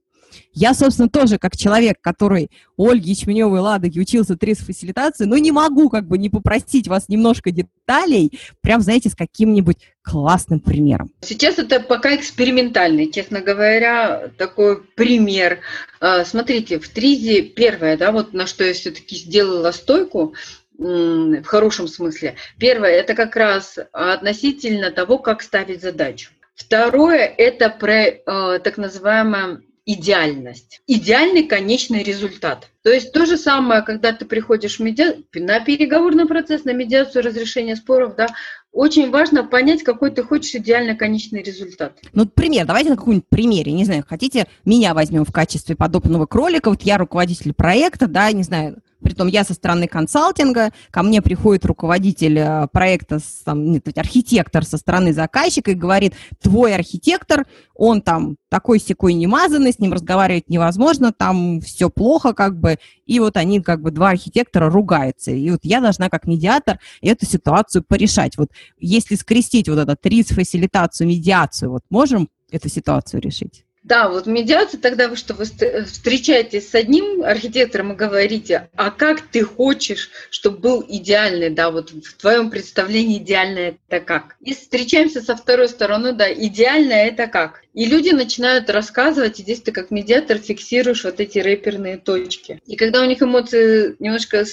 Я, 0.54 0.74
собственно, 0.74 1.10
тоже 1.10 1.38
как 1.38 1.58
человек, 1.58 1.98
который 2.02 2.50
у 2.78 2.90
Ольги 2.90 3.12
Ячменевой 3.12 3.60
Ладоги 3.60 4.00
учился 4.00 4.38
трис-фасилитации, 4.38 5.26
но 5.26 5.38
не 5.38 5.52
могу 5.52 5.90
как 5.90 6.08
бы 6.08 6.18
не 6.18 6.30
попросить 6.30 6.88
вас 6.88 7.10
немножко 7.10 7.52
деталей, 7.52 8.40
прям, 8.62 8.82
знаете, 8.82 9.10
с 9.10 9.16
каким-нибудь 9.16 9.78
классным 10.02 10.60
примером. 10.60 11.12
Сейчас 11.22 11.60
это 11.60 11.80
пока 11.80 12.16
экспериментальный, 12.16 13.12
честно 13.12 13.42
говоря, 13.42 14.30
такой 14.38 14.82
пример. 14.82 15.60
А, 16.00 16.24
смотрите, 16.24 16.80
в 16.80 16.88
тризе 16.88 17.42
первое, 17.42 17.98
да, 17.98 18.12
вот 18.12 18.34
на 18.34 18.48
что 18.48 18.64
я 18.64 18.74
все-таки 18.74 19.16
сделала 19.16 19.72
стойку, 19.72 20.34
в 20.78 21.44
хорошем 21.46 21.88
смысле. 21.88 22.36
Первое, 22.60 22.92
это 22.92 23.14
как 23.14 23.36
раз 23.36 23.80
относительно 23.94 24.92
того, 24.92 25.20
как 25.20 25.42
ставить 25.42 25.82
задачу. 25.82 26.32
Второе, 26.54 27.26
это 27.26 27.70
про 27.70 28.08
э, 28.08 28.60
так 28.60 28.78
называемое 28.78 29.62
идеальность. 29.86 30.82
Идеальный 30.88 31.44
конечный 31.44 32.04
результат. 32.04 32.70
То 32.84 32.92
есть 32.92 33.12
то 33.12 33.26
же 33.26 33.38
самое, 33.38 33.82
когда 33.84 34.14
ты 34.14 34.26
приходишь 34.26 34.80
медиа... 34.80 35.16
на 35.34 35.60
переговорный 35.60 36.26
процесс, 36.26 36.66
на 36.66 36.74
медиацию 36.74 37.24
разрешения 37.24 37.76
споров, 37.76 38.16
да, 38.16 38.28
очень 38.72 39.10
важно 39.10 39.44
понять, 39.44 39.84
какой 39.84 40.12
ты 40.12 40.24
хочешь 40.24 40.56
идеальный 40.56 40.96
конечный 40.96 41.42
результат. 41.42 42.00
Ну, 42.14 42.26
пример, 42.26 42.66
давайте 42.66 42.90
на 42.90 42.98
каком-нибудь 42.98 43.28
примере, 43.30 43.72
не 43.72 43.86
знаю, 43.86 44.04
хотите, 44.08 44.48
меня 44.66 44.94
возьмем 44.94 45.24
в 45.24 45.32
качестве 45.32 45.76
подобного 45.76 46.26
кролика, 46.26 46.70
вот 46.70 46.82
я 46.82 46.98
руководитель 46.98 47.54
проекта, 47.54 48.08
да, 48.08 48.32
не 48.32 48.44
знаю, 48.44 48.82
Притом 49.06 49.28
я 49.28 49.44
со 49.44 49.54
стороны 49.54 49.88
консалтинга, 49.88 50.72
ко 50.90 51.04
мне 51.04 51.22
приходит 51.22 51.64
руководитель 51.64 52.40
э, 52.40 52.68
проекта, 52.72 53.20
там, 53.44 53.72
нет, 53.72 53.88
архитектор 53.96 54.66
со 54.66 54.78
стороны 54.78 55.14
заказчика 55.14 55.70
и 55.70 55.76
говорит, 55.76 56.16
твой 56.42 56.74
архитектор, 56.74 57.46
он 57.76 58.02
там 58.02 58.38
такой 58.50 58.80
секой 58.80 59.14
немазанный, 59.14 59.74
с 59.74 59.78
ним 59.78 59.94
разговаривать 59.94 60.50
невозможно, 60.50 61.14
там 61.14 61.62
все 61.62 61.92
плохо 61.92 62.34
как 62.34 62.60
бы, 62.60 62.80
и 63.06 63.20
вот 63.20 63.38
они 63.38 63.62
как 63.62 63.84
бы 63.84 63.92
два 63.92 64.10
архитектора 64.10 64.72
ругаются. 64.72 65.30
И 65.30 65.52
вот 65.52 65.60
я 65.62 65.82
должна 65.82 66.10
как 66.10 66.26
медиатор 66.26 66.80
эту 67.02 67.28
ситуацию 67.28 67.84
порешать. 67.88 68.40
Вот 68.40 68.50
если 68.80 69.14
скрестить 69.14 69.70
вот 69.70 69.78
этот 69.78 70.04
риск, 70.08 70.34
фасилитацию, 70.34 71.08
медиацию, 71.08 71.70
вот 71.70 71.84
можем 71.92 72.28
эту 72.50 72.70
ситуацию 72.70 73.22
решить? 73.22 73.66
Да, 73.86 74.10
вот 74.10 74.26
медиация 74.26 74.80
тогда 74.80 75.08
вы 75.08 75.16
что, 75.16 75.36
вы 75.36 75.46
встречаетесь 75.46 76.72
с 76.72 76.74
одним 76.74 77.24
архитектором 77.24 77.94
и 77.94 77.96
говорите, 77.96 78.68
а 78.76 78.90
как 78.90 79.22
ты 79.22 79.44
хочешь, 79.44 80.10
чтобы 80.32 80.58
был 80.58 80.86
идеальный, 80.88 81.52
да, 81.52 81.70
вот 81.70 81.92
в 81.92 82.16
твоем 82.16 82.50
представлении 82.50 83.20
идеальное 83.20 83.78
это 83.88 84.04
как? 84.04 84.38
И 84.42 84.56
встречаемся 84.56 85.22
со 85.22 85.36
второй 85.36 85.70
стороны, 85.70 86.14
да, 86.14 86.34
идеальное 86.34 87.06
это 87.06 87.28
как? 87.28 87.62
И 87.76 87.86
люди 87.86 88.10
начинают 88.10 88.72
рассказывать, 88.72 89.40
и 89.40 89.44
здесь 89.44 89.62
ты 89.62 89.72
как 89.72 89.92
медиатор 89.92 90.40
фиксируешь 90.40 91.04
вот 91.04 91.20
эти 91.20 91.38
рэперные 91.38 91.98
точки. 91.98 92.62
И 92.66 92.78
когда 92.78 93.04
у 93.04 93.06
них 93.06 93.22
эмоции 93.22 93.96
немножко 94.00 94.46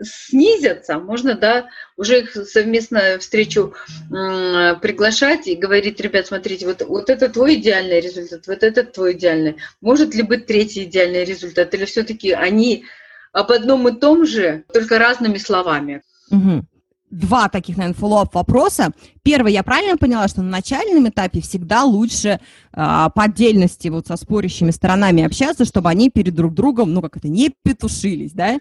снизятся, 0.00 0.98
можно, 0.98 1.34
да, 1.34 1.66
уже 1.98 2.20
их 2.20 2.30
совместно 2.48 3.18
встречу 3.18 3.74
приглашать 4.08 5.46
и 5.48 5.56
говорить, 5.56 6.00
ребят, 6.00 6.26
смотрите, 6.26 6.66
вот, 6.66 6.82
вот 6.82 7.10
это 7.10 7.28
твой 7.28 7.56
идеальный 7.56 8.00
результат, 8.00 8.46
вот 8.46 8.62
это 8.62 8.84
твой 8.84 9.12
идеальный. 9.12 9.56
Может 9.82 10.14
ли 10.14 10.22
быть 10.22 10.46
третий 10.46 10.84
идеальный 10.84 11.24
результат? 11.24 11.74
Или 11.74 11.84
все-таки 11.84 12.30
они 12.32 12.84
об 13.32 13.50
одном 13.50 13.86
и 13.88 13.92
том 13.92 14.24
же, 14.24 14.64
только 14.72 14.98
разными 14.98 15.36
словами? 15.38 16.02
Угу 16.30 16.64
два 17.10 17.48
таких, 17.48 17.76
наверное, 17.76 17.98
follow-up 17.98 18.34
вопроса. 18.34 18.90
Первое, 19.22 19.52
я 19.52 19.62
правильно 19.62 19.96
поняла, 19.96 20.28
что 20.28 20.42
на 20.42 20.50
начальном 20.50 21.08
этапе 21.08 21.40
всегда 21.40 21.84
лучше 21.84 22.40
а, 22.72 23.08
по 23.10 23.24
отдельности 23.24 23.88
вот 23.88 24.06
со 24.06 24.16
спорящими 24.16 24.70
сторонами 24.70 25.24
общаться, 25.24 25.64
чтобы 25.64 25.88
они 25.88 26.10
перед 26.10 26.34
друг 26.34 26.54
другом, 26.54 26.92
ну, 26.92 27.00
как 27.00 27.16
это, 27.16 27.28
не 27.28 27.54
петушились, 27.62 28.32
да? 28.32 28.58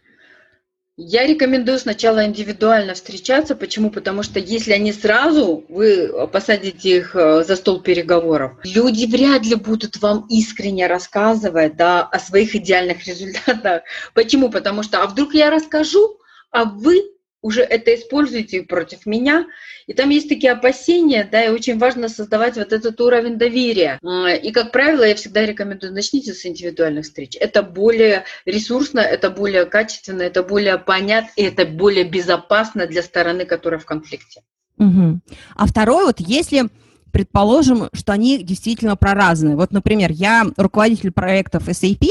Я 1.00 1.28
рекомендую 1.28 1.78
сначала 1.78 2.26
индивидуально 2.26 2.96
встречаться. 2.96 3.56
Почему? 3.56 3.92
Потому 3.92 4.24
что 4.24 4.40
если 4.40 4.72
они 4.72 4.92
сразу, 4.92 5.64
вы 5.70 6.28
посадите 6.32 6.98
их 6.98 7.16
э, 7.16 7.44
за 7.44 7.56
стол 7.56 7.82
переговоров, 7.82 8.54
люди 8.64 9.06
вряд 9.06 9.46
ли 9.46 9.54
будут 9.54 9.98
вам 10.02 10.26
искренне 10.28 10.88
рассказывать 10.88 11.76
да, 11.76 12.02
о 12.02 12.18
своих 12.18 12.56
идеальных 12.56 13.06
результатах. 13.08 13.84
Почему? 14.16 14.50
Потому 14.50 14.82
что, 14.82 15.04
а 15.04 15.06
вдруг 15.06 15.36
я 15.36 15.52
расскажу, 15.52 16.18
а 16.50 16.66
вы 16.66 17.04
уже 17.48 17.62
это 17.62 17.96
используете 17.96 18.64
против 18.64 19.06
меня. 19.06 19.48
И 19.88 19.94
там 19.94 20.10
есть 20.10 20.28
такие 20.28 20.52
опасения, 20.52 21.28
да, 21.32 21.46
и 21.46 21.50
очень 21.50 21.80
важно 21.80 22.10
создавать 22.10 22.58
вот 22.58 22.74
этот 22.74 23.00
уровень 23.00 23.38
доверия. 23.38 24.00
И, 24.44 24.52
как 24.52 24.74
правило, 24.74 25.04
я 25.04 25.16
всегда 25.16 25.46
рекомендую, 25.46 25.94
начните 25.94 26.34
с 26.34 26.46
индивидуальных 26.46 27.06
встреч. 27.06 27.38
Это 27.40 27.64
более 27.64 28.26
ресурсно, 28.46 29.00
это 29.00 29.30
более 29.30 29.66
качественно, 29.66 30.24
это 30.24 30.44
более 30.44 30.78
понятно, 30.78 31.32
и 31.38 31.44
это 31.44 31.66
более 31.66 32.04
безопасно 32.04 32.86
для 32.86 33.02
стороны, 33.02 33.46
которая 33.46 33.80
в 33.80 33.86
конфликте. 33.86 34.42
Угу. 34.78 35.22
А 35.56 35.66
второе, 35.66 36.06
вот 36.08 36.20
если 36.20 36.68
предположим, 37.12 37.88
что 37.94 38.12
они 38.12 38.44
действительно 38.44 38.98
проразные. 38.98 39.56
Вот, 39.56 39.72
например, 39.72 40.12
я 40.12 40.46
руководитель 40.58 41.12
проектов 41.12 41.68
SAP, 41.70 42.10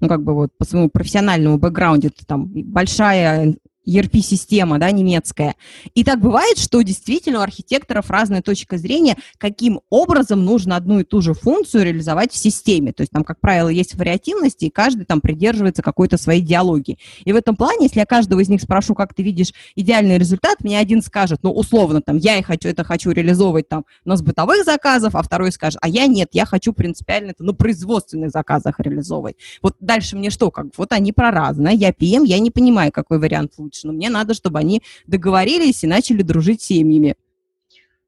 ну, 0.00 0.08
как 0.08 0.22
бы 0.22 0.34
вот 0.34 0.50
по 0.56 0.64
своему 0.64 0.88
профессиональному 0.88 1.58
бэкграунду, 1.58 2.06
это 2.06 2.24
там 2.26 2.46
большая 2.46 3.54
ERP-система, 3.88 4.78
да, 4.78 4.90
немецкая. 4.90 5.54
И 5.94 6.04
так 6.04 6.20
бывает, 6.20 6.58
что 6.58 6.82
действительно 6.82 7.38
у 7.38 7.42
архитекторов 7.42 8.10
разная 8.10 8.42
точка 8.42 8.76
зрения, 8.76 9.16
каким 9.38 9.80
образом 9.90 10.44
нужно 10.44 10.76
одну 10.76 11.00
и 11.00 11.04
ту 11.04 11.20
же 11.20 11.34
функцию 11.34 11.84
реализовать 11.84 12.32
в 12.32 12.36
системе. 12.36 12.92
То 12.92 13.02
есть 13.02 13.12
там, 13.12 13.24
как 13.24 13.40
правило, 13.40 13.68
есть 13.68 13.94
вариативность, 13.94 14.62
и 14.62 14.70
каждый 14.70 15.06
там 15.06 15.20
придерживается 15.20 15.82
какой-то 15.82 16.18
своей 16.18 16.42
идеологии. 16.42 16.98
И 17.24 17.32
в 17.32 17.36
этом 17.36 17.56
плане, 17.56 17.86
если 17.86 18.00
я 18.00 18.06
каждого 18.06 18.40
из 18.40 18.48
них 18.48 18.60
спрошу, 18.60 18.94
как 18.94 19.14
ты 19.14 19.22
видишь 19.22 19.52
идеальный 19.74 20.18
результат, 20.18 20.62
мне 20.62 20.78
один 20.78 21.02
скажет, 21.02 21.40
ну, 21.42 21.52
условно, 21.52 22.02
там, 22.02 22.18
я 22.18 22.36
и 22.38 22.42
хочу 22.42 22.68
это 22.68 22.84
хочу 22.84 23.10
реализовывать 23.10 23.68
там, 23.68 23.84
с 24.04 24.22
бытовых 24.22 24.64
заказов, 24.64 25.14
а 25.14 25.22
второй 25.22 25.52
скажет, 25.52 25.78
а 25.80 25.88
я 25.88 26.06
нет, 26.06 26.30
я 26.32 26.44
хочу 26.44 26.72
принципиально 26.72 27.30
это 27.30 27.44
на 27.44 27.54
производственных 27.54 28.30
заказах 28.30 28.80
реализовывать. 28.80 29.36
Вот 29.62 29.76
дальше 29.80 30.16
мне 30.16 30.30
что, 30.30 30.50
как 30.50 30.66
вот 30.76 30.92
они 30.92 31.12
про 31.12 31.30
разное, 31.30 31.72
я 31.72 31.90
PM, 31.90 32.24
я 32.26 32.38
не 32.38 32.50
понимаю, 32.50 32.92
какой 32.92 33.18
вариант 33.18 33.52
лучше 33.58 33.77
лучше, 33.78 33.86
но 33.86 33.92
мне 33.92 34.10
надо, 34.10 34.34
чтобы 34.34 34.58
они 34.58 34.82
договорились 35.06 35.84
и 35.84 35.86
начали 35.86 36.22
дружить 36.22 36.62
семьями. 36.62 37.14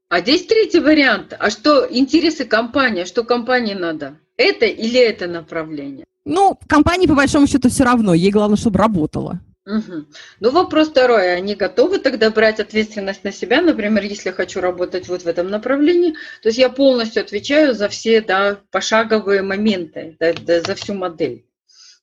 А 0.09 0.19
здесь 0.19 0.45
третий 0.45 0.79
вариант. 0.79 1.33
А 1.37 1.49
что 1.49 1.87
интересы 1.89 2.45
компании? 2.45 3.05
Что 3.05 3.23
компании 3.23 3.75
надо? 3.75 4.17
Это 4.35 4.65
или 4.65 4.99
это 4.99 5.27
направление? 5.27 6.05
Ну, 6.25 6.59
компании, 6.67 7.07
по 7.07 7.15
большому 7.15 7.47
счету, 7.47 7.69
все 7.69 7.85
равно. 7.85 8.13
Ей 8.13 8.31
главное, 8.31 8.57
чтобы 8.57 8.77
работало. 8.77 9.39
Угу. 9.65 10.05
Ну, 10.41 10.51
вопрос 10.51 10.89
второй. 10.89 11.33
Они 11.33 11.55
готовы 11.55 11.99
тогда 11.99 12.29
брать 12.29 12.59
ответственность 12.59 13.23
на 13.23 13.31
себя? 13.31 13.61
Например, 13.61 14.03
если 14.03 14.29
я 14.29 14.33
хочу 14.33 14.59
работать 14.59 15.07
вот 15.07 15.21
в 15.21 15.27
этом 15.27 15.49
направлении, 15.49 16.13
то 16.41 16.49
есть 16.49 16.57
я 16.57 16.69
полностью 16.69 17.21
отвечаю 17.21 17.73
за 17.73 17.87
все 17.87 18.21
да, 18.21 18.59
пошаговые 18.69 19.43
моменты, 19.43 20.17
да, 20.19 20.33
да, 20.33 20.61
за 20.61 20.75
всю 20.75 20.93
модель. 20.93 21.45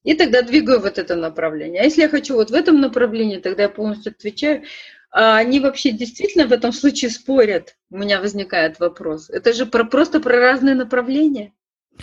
И 0.04 0.14
тогда 0.14 0.42
двигаю 0.42 0.80
вот 0.80 0.98
это 0.98 1.16
направление. 1.16 1.82
А 1.82 1.84
если 1.84 2.02
я 2.02 2.08
хочу 2.08 2.34
вот 2.34 2.50
в 2.50 2.54
этом 2.54 2.80
направлении, 2.80 3.38
тогда 3.38 3.64
я 3.64 3.68
полностью 3.68 4.12
отвечаю. 4.12 4.64
А 5.10 5.38
они 5.38 5.60
вообще 5.60 5.90
действительно 5.90 6.46
в 6.46 6.52
этом 6.52 6.72
случае 6.72 7.10
спорят? 7.10 7.76
У 7.90 7.98
меня 7.98 8.20
возникает 8.20 8.78
вопрос. 8.78 9.30
Это 9.30 9.52
же 9.52 9.66
про, 9.66 9.84
просто 9.84 10.20
про 10.20 10.38
разные 10.38 10.74
направления. 10.74 11.52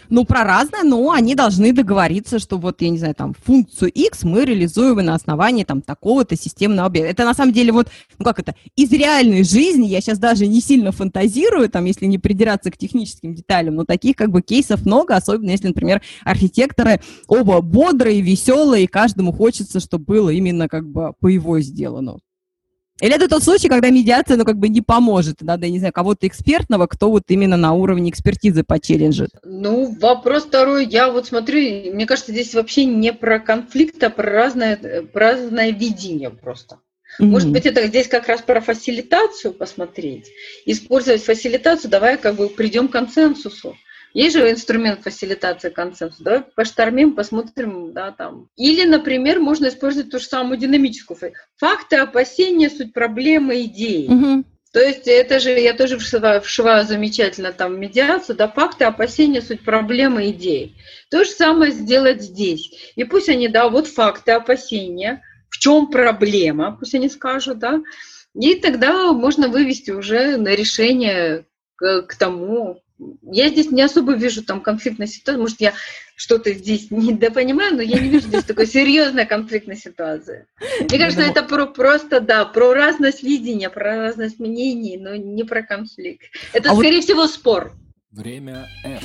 Ну, 0.10 0.26
про 0.26 0.44
разное, 0.44 0.84
но 0.84 1.12
они 1.12 1.36
должны 1.36 1.74
договориться, 1.74 2.40
что 2.40 2.58
вот, 2.58 2.82
я 2.82 2.90
не 2.90 2.98
знаю, 2.98 3.16
там, 3.16 3.34
функцию 3.46 3.92
X 3.92 4.24
мы 4.24 4.46
реализуем 4.46 4.98
на 4.98 5.16
основании 5.16 5.64
там 5.64 5.82
такого-то 5.82 6.36
системного 6.36 6.88
объекта. 6.88 7.12
Это 7.12 7.26
на 7.26 7.34
самом 7.34 7.54
деле 7.54 7.72
вот, 7.72 7.90
ну 8.18 8.26
как 8.26 8.40
это, 8.40 8.56
из 8.76 8.92
реальной 8.92 9.44
жизни, 9.44 9.88
я 9.88 10.02
сейчас 10.02 10.20
даже 10.20 10.48
не 10.48 10.62
сильно 10.62 10.92
фантазирую, 10.92 11.70
там, 11.70 11.86
если 11.86 12.06
не 12.06 12.18
придираться 12.18 12.72
к 12.72 12.78
техническим 12.78 13.34
деталям, 13.34 13.76
но 13.76 13.86
таких 13.86 14.16
как 14.16 14.32
бы 14.32 14.42
кейсов 14.42 14.86
много, 14.86 15.16
особенно 15.16 15.52
если, 15.52 15.68
например, 15.68 16.02
архитекторы 16.24 17.02
оба 17.28 17.62
бодрые, 17.62 18.22
веселые, 18.22 18.86
и 18.86 18.88
каждому 18.88 19.32
хочется, 19.32 19.80
чтобы 19.80 20.06
было 20.06 20.30
именно 20.30 20.68
как 20.68 20.88
бы 20.88 21.14
по 21.20 21.28
его 21.28 21.60
сделано. 21.60 22.20
Или 23.02 23.14
это 23.14 23.28
тот 23.28 23.44
случай, 23.44 23.68
когда 23.68 23.90
медиация, 23.90 24.38
ну, 24.38 24.46
как 24.46 24.58
бы 24.58 24.70
не 24.70 24.82
поможет. 24.82 25.42
Надо, 25.42 25.68
не 25.68 25.80
знаю, 25.80 25.92
кого-то 25.92 26.28
экспертного, 26.28 26.88
кто 26.88 27.12
вот 27.12 27.24
именно 27.28 27.58
на 27.58 27.74
уровне 27.74 28.10
экспертизы 28.10 28.64
почелленджит. 28.64 29.32
Ну, 29.44 29.94
вопрос 30.00 30.46
второй. 30.46 30.86
Я 30.86 31.12
вот 31.12 31.28
смотрю, 31.28 31.94
мне 31.94 32.06
кажется, 32.06 32.32
здесь 32.32 32.54
вообще 32.54 32.86
не 32.86 33.12
про 33.12 33.40
конфликт, 33.40 34.02
а 34.02 34.10
про 34.10 34.32
разное, 34.32 34.78
про 35.12 35.32
разное 35.32 35.72
видение 35.72 36.30
просто. 36.30 36.76
Mm-hmm. 37.20 37.26
Может 37.26 37.52
быть, 37.52 37.66
это 37.66 37.86
здесь 37.88 38.08
как 38.08 38.28
раз 38.28 38.42
про 38.42 38.62
фасилитацию 38.62 39.54
посмотреть, 39.54 40.32
использовать 40.66 41.24
фасилитацию, 41.24 41.92
давай 41.92 42.18
как 42.18 42.36
бы 42.36 42.50
придем 42.50 42.88
к 42.88 42.94
консенсусу. 42.94 43.76
Есть 44.16 44.38
же 44.38 44.50
инструмент 44.50 45.02
фасилитации 45.04 45.70
консенсуса. 45.70 46.24
Давай 46.24 46.42
поштормим, 46.56 47.16
посмотрим, 47.16 47.92
да, 47.92 48.12
там. 48.12 48.48
Или, 48.56 48.88
например, 48.88 49.42
можно 49.42 49.68
использовать 49.68 50.10
ту 50.10 50.20
же 50.20 50.26
самую 50.26 50.58
динамическую. 50.58 51.34
Факты, 51.58 51.98
опасения, 51.98 52.70
суть 52.70 52.94
проблемы, 52.94 53.64
идеи. 53.64 54.08
Угу. 54.08 54.46
То 54.72 54.80
есть 54.80 55.06
это 55.08 55.42
же, 55.42 55.50
я 55.60 55.74
тоже 55.74 55.98
вшиваю, 55.98 56.40
вшиваю 56.40 56.86
замечательно 56.86 57.52
там 57.52 57.78
медиацию, 57.78 58.38
да, 58.38 58.48
факты, 58.48 58.86
опасения, 58.86 59.42
суть 59.42 59.66
проблемы, 59.66 60.30
идеи. 60.30 60.78
То 61.12 61.26
же 61.26 61.32
самое 61.32 61.74
сделать 61.74 62.22
здесь. 62.22 62.94
И 62.96 63.04
пусть 63.04 63.28
они, 63.28 63.50
да, 63.50 63.68
вот 63.68 63.88
факты, 63.88 64.32
опасения, 64.32 65.24
в 65.50 65.58
чем 65.58 65.92
проблема, 65.92 66.78
пусть 66.80 66.96
они 66.96 67.10
скажут, 67.10 67.60
да, 67.60 67.82
и 68.34 68.56
тогда 68.56 69.12
можно 69.12 69.50
вывести 69.50 69.92
уже 69.92 70.38
на 70.38 70.56
решение 70.56 71.46
к, 71.76 72.04
к 72.04 72.16
тому, 72.16 72.82
я 73.24 73.50
здесь 73.50 73.72
не 73.72 73.82
особо 73.82 74.14
вижу 74.14 74.44
там 74.44 74.62
конфликтной 74.62 75.08
ситуации. 75.08 75.40
Может, 75.40 75.62
я 75.62 75.74
что-то 76.16 76.54
здесь 76.54 76.88
недопонимаю, 76.92 77.76
но 77.76 77.82
я 77.82 78.00
не 78.00 78.10
вижу 78.10 78.28
здесь 78.28 78.44
такой 78.44 78.68
серьезной 78.68 79.26
конфликтной 79.26 79.76
ситуации. 79.76 80.46
Мне 80.80 80.98
кажется, 80.98 81.24
это 81.24 81.44
про, 81.44 81.66
просто, 81.66 82.22
да, 82.22 82.46
про 82.46 82.74
разность 82.74 83.24
видения, 83.24 83.70
про 83.70 83.98
разность 83.98 84.40
мнений, 84.40 84.98
но 84.98 85.16
не 85.16 85.44
про 85.44 85.64
конфликт. 85.64 86.26
Это, 86.54 86.72
а 86.72 86.76
скорее 86.76 86.98
вот... 86.98 87.04
всего, 87.06 87.28
спор. 87.28 87.74
Время 88.12 88.68
F. 88.84 89.04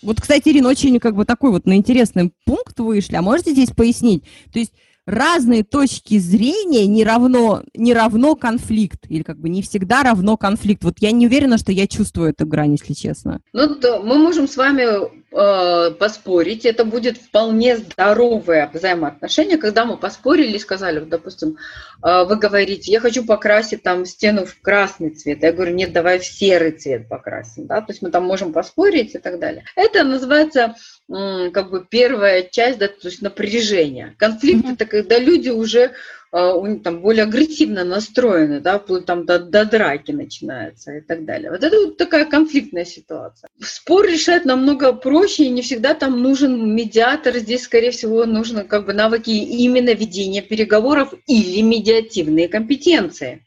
Вот, 0.00 0.20
кстати, 0.20 0.50
Ирина, 0.50 0.68
очень 0.68 1.00
как 1.00 1.14
бы 1.16 1.24
такой 1.24 1.50
вот 1.50 1.66
на 1.66 1.76
интересный 1.76 2.32
пункт 2.44 2.78
вышли. 2.78 3.16
А 3.16 3.22
можете 3.22 3.52
здесь 3.52 3.70
пояснить? 3.70 4.24
То 4.52 4.58
есть 4.58 4.72
разные 5.06 5.64
точки 5.64 6.18
зрения 6.18 6.86
не 6.86 7.04
равно, 7.04 7.62
не 7.74 7.94
равно 7.94 8.36
конфликт, 8.36 9.00
или 9.08 9.22
как 9.22 9.38
бы 9.38 9.48
не 9.48 9.62
всегда 9.62 10.02
равно 10.02 10.36
конфликт. 10.36 10.84
Вот 10.84 10.94
я 11.00 11.12
не 11.12 11.26
уверена, 11.26 11.58
что 11.58 11.72
я 11.72 11.86
чувствую 11.86 12.30
эту 12.30 12.46
грань, 12.46 12.72
если 12.72 12.94
честно. 12.94 13.40
Ну, 13.52 13.76
мы 14.02 14.18
можем 14.18 14.48
с 14.48 14.56
вами 14.56 14.86
э, 15.34 15.90
поспорить, 15.98 16.64
это 16.64 16.84
будет 16.84 17.18
вполне 17.18 17.76
здоровое 17.76 18.70
взаимоотношение, 18.72 19.58
когда 19.58 19.84
мы 19.84 19.96
поспорили 19.96 20.56
и 20.56 20.60
сказали, 20.60 21.00
вот, 21.00 21.08
допустим, 21.08 21.58
э, 22.02 22.24
вы 22.24 22.36
говорите, 22.36 22.92
я 22.92 23.00
хочу 23.00 23.24
покрасить 23.24 23.82
там 23.82 24.06
стену 24.06 24.46
в 24.46 24.60
красный 24.60 25.10
цвет, 25.10 25.42
я 25.42 25.52
говорю, 25.52 25.74
нет, 25.74 25.92
давай 25.92 26.18
в 26.18 26.24
серый 26.24 26.72
цвет 26.72 27.08
покрасим, 27.08 27.66
да, 27.66 27.80
то 27.80 27.92
есть 27.92 28.02
мы 28.02 28.10
там 28.10 28.24
можем 28.24 28.52
поспорить 28.52 29.14
и 29.14 29.18
так 29.18 29.38
далее. 29.38 29.64
Это 29.76 30.04
называется 30.04 30.76
как 31.08 31.70
бы 31.70 31.84
первая 31.88 32.42
часть, 32.42 32.78
да, 32.78 32.88
то 32.88 33.08
есть 33.08 33.20
напряжение. 33.20 34.14
Конфликт 34.18 34.64
mm-hmm. 34.64 34.72
это 34.74 34.86
когда 34.86 35.18
люди 35.18 35.50
уже 35.50 35.92
там 36.34 37.00
более 37.00 37.22
агрессивно 37.22 37.84
настроены, 37.84 38.58
да, 38.58 38.80
там 38.80 39.24
до, 39.24 39.38
до 39.38 39.64
драки 39.64 40.10
начинается 40.10 40.96
и 40.96 41.00
так 41.00 41.24
далее. 41.24 41.52
Вот 41.52 41.62
это 41.62 41.76
вот 41.76 41.96
такая 41.96 42.24
конфликтная 42.24 42.84
ситуация. 42.84 43.48
Спор 43.60 44.04
решать 44.04 44.44
намного 44.44 44.92
проще, 44.92 45.44
и 45.44 45.50
не 45.50 45.62
всегда 45.62 45.94
там 45.94 46.20
нужен 46.20 46.74
медиатор. 46.74 47.36
Здесь, 47.36 47.62
скорее 47.62 47.92
всего, 47.92 48.24
нужно 48.26 48.64
как 48.64 48.86
бы 48.86 48.92
навыки 48.94 49.30
именно 49.30 49.94
ведения 49.94 50.42
переговоров 50.42 51.14
или 51.28 51.62
медиативные 51.62 52.48
компетенции. 52.48 53.46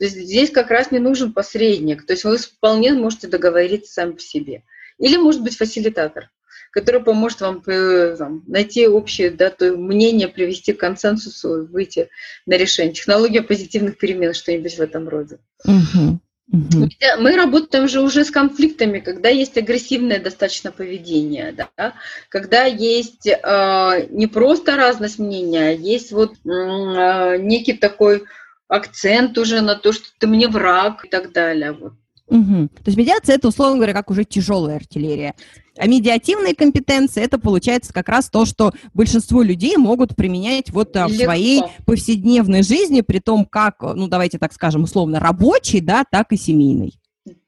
То 0.00 0.06
есть 0.06 0.16
здесь 0.16 0.50
как 0.50 0.72
раз 0.72 0.90
не 0.90 0.98
нужен 0.98 1.32
посредник. 1.32 2.04
То 2.04 2.14
есть 2.14 2.24
вы 2.24 2.36
вполне 2.36 2.94
можете 2.94 3.28
договориться 3.28 3.92
сами 3.92 4.12
по 4.12 4.20
себе. 4.20 4.64
Или, 4.98 5.16
может 5.18 5.42
быть, 5.44 5.56
фасилитатор 5.56 6.30
который 6.74 7.00
поможет 7.00 7.40
вам 7.40 7.62
э, 7.66 8.16
там, 8.18 8.42
найти 8.48 8.88
общее 8.88 9.30
да, 9.30 9.50
то 9.50 9.76
мнение, 9.76 10.26
привести 10.26 10.72
к 10.72 10.80
консенсусу, 10.80 11.66
выйти 11.66 12.08
на 12.46 12.56
решение. 12.56 12.92
Технология 12.92 13.42
позитивных 13.42 13.96
перемен, 13.96 14.34
что-нибудь 14.34 14.74
в 14.76 14.80
этом 14.80 15.08
роде. 15.08 15.38
Угу. 15.64 16.18
Угу. 16.52 16.88
Мы 17.20 17.36
работаем 17.36 17.88
же 17.88 18.00
уже 18.00 18.24
с 18.24 18.30
конфликтами, 18.30 18.98
когда 18.98 19.28
есть 19.28 19.56
агрессивное 19.56 20.18
достаточно 20.18 20.72
поведение, 20.72 21.52
да? 21.56 21.94
когда 22.28 22.64
есть 22.64 23.26
э, 23.26 24.06
не 24.10 24.26
просто 24.26 24.76
разность 24.76 25.18
мнения, 25.18 25.68
а 25.68 25.72
есть 25.72 26.12
вот 26.12 26.34
э, 26.44 27.38
некий 27.38 27.72
такой 27.72 28.24
акцент 28.68 29.38
уже 29.38 29.62
на 29.62 29.76
то, 29.76 29.92
что 29.92 30.06
ты 30.18 30.26
мне 30.26 30.48
враг 30.48 31.04
и 31.04 31.08
так 31.08 31.32
далее. 31.32 31.72
Вот. 31.72 31.94
Угу. 32.28 32.68
То 32.68 32.86
есть 32.86 32.96
медиация 32.96 33.36
это, 33.36 33.48
условно 33.48 33.76
говоря, 33.76 33.92
как 33.92 34.10
уже 34.10 34.24
тяжелая 34.24 34.76
артиллерия. 34.76 35.34
А 35.76 35.86
медиативные 35.86 36.54
компетенции 36.54 37.22
это 37.22 37.38
получается 37.38 37.92
как 37.92 38.08
раз 38.08 38.30
то, 38.30 38.44
что 38.46 38.72
большинство 38.94 39.42
людей 39.42 39.76
могут 39.76 40.14
применять 40.14 40.70
вот 40.70 40.94
Легко. 40.94 41.08
в 41.08 41.16
своей 41.16 41.62
повседневной 41.84 42.62
жизни, 42.62 43.00
при 43.00 43.18
том 43.18 43.44
как, 43.44 43.82
ну 43.82 44.08
давайте 44.08 44.38
так 44.38 44.52
скажем, 44.52 44.84
условно 44.84 45.20
рабочей, 45.20 45.80
да, 45.80 46.04
так 46.08 46.32
и 46.32 46.36
семейной. 46.36 46.94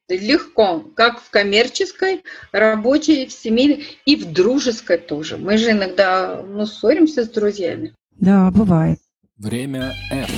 Легко, 0.09 0.85
как 0.95 1.21
в 1.21 1.31
коммерческой, 1.31 2.23
рабочей, 2.53 3.27
в 3.27 3.33
семейной 3.33 3.85
и 4.05 4.15
в 4.15 4.33
дружеской 4.33 4.99
тоже. 4.99 5.37
Мы 5.37 5.59
же 5.59 5.73
иногда 5.73 6.43
ну, 6.47 6.65
ссоримся 6.67 7.25
с 7.25 7.29
друзьями. 7.29 7.93
Да, 8.19 8.51
бывает. 8.53 8.99
Время 9.37 9.95
F. 10.11 10.31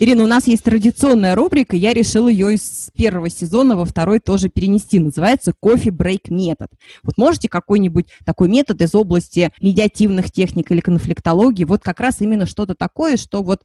Ирина, 0.00 0.22
у 0.22 0.26
нас 0.28 0.46
есть 0.46 0.62
традиционная 0.62 1.34
рубрика, 1.34 1.74
я 1.74 1.92
решила 1.92 2.28
ее 2.28 2.54
из 2.54 2.90
первого 2.96 3.28
сезона 3.28 3.76
во 3.76 3.84
второй 3.84 4.20
тоже 4.20 4.48
перенести. 4.48 5.00
Называется 5.00 5.52
кофе-брейк 5.58 6.30
метод. 6.30 6.68
Вот 7.02 7.18
можете 7.18 7.48
какой-нибудь 7.48 8.06
такой 8.24 8.48
метод 8.48 8.80
из 8.80 8.94
области 8.94 9.52
медиативных 9.60 10.30
техник 10.30 10.70
или 10.70 10.80
конфликтологии, 10.80 11.64
вот 11.64 11.82
как 11.82 11.98
раз 11.98 12.20
именно 12.20 12.46
что-то 12.46 12.76
такое, 12.76 13.16
что 13.16 13.42
вот 13.42 13.62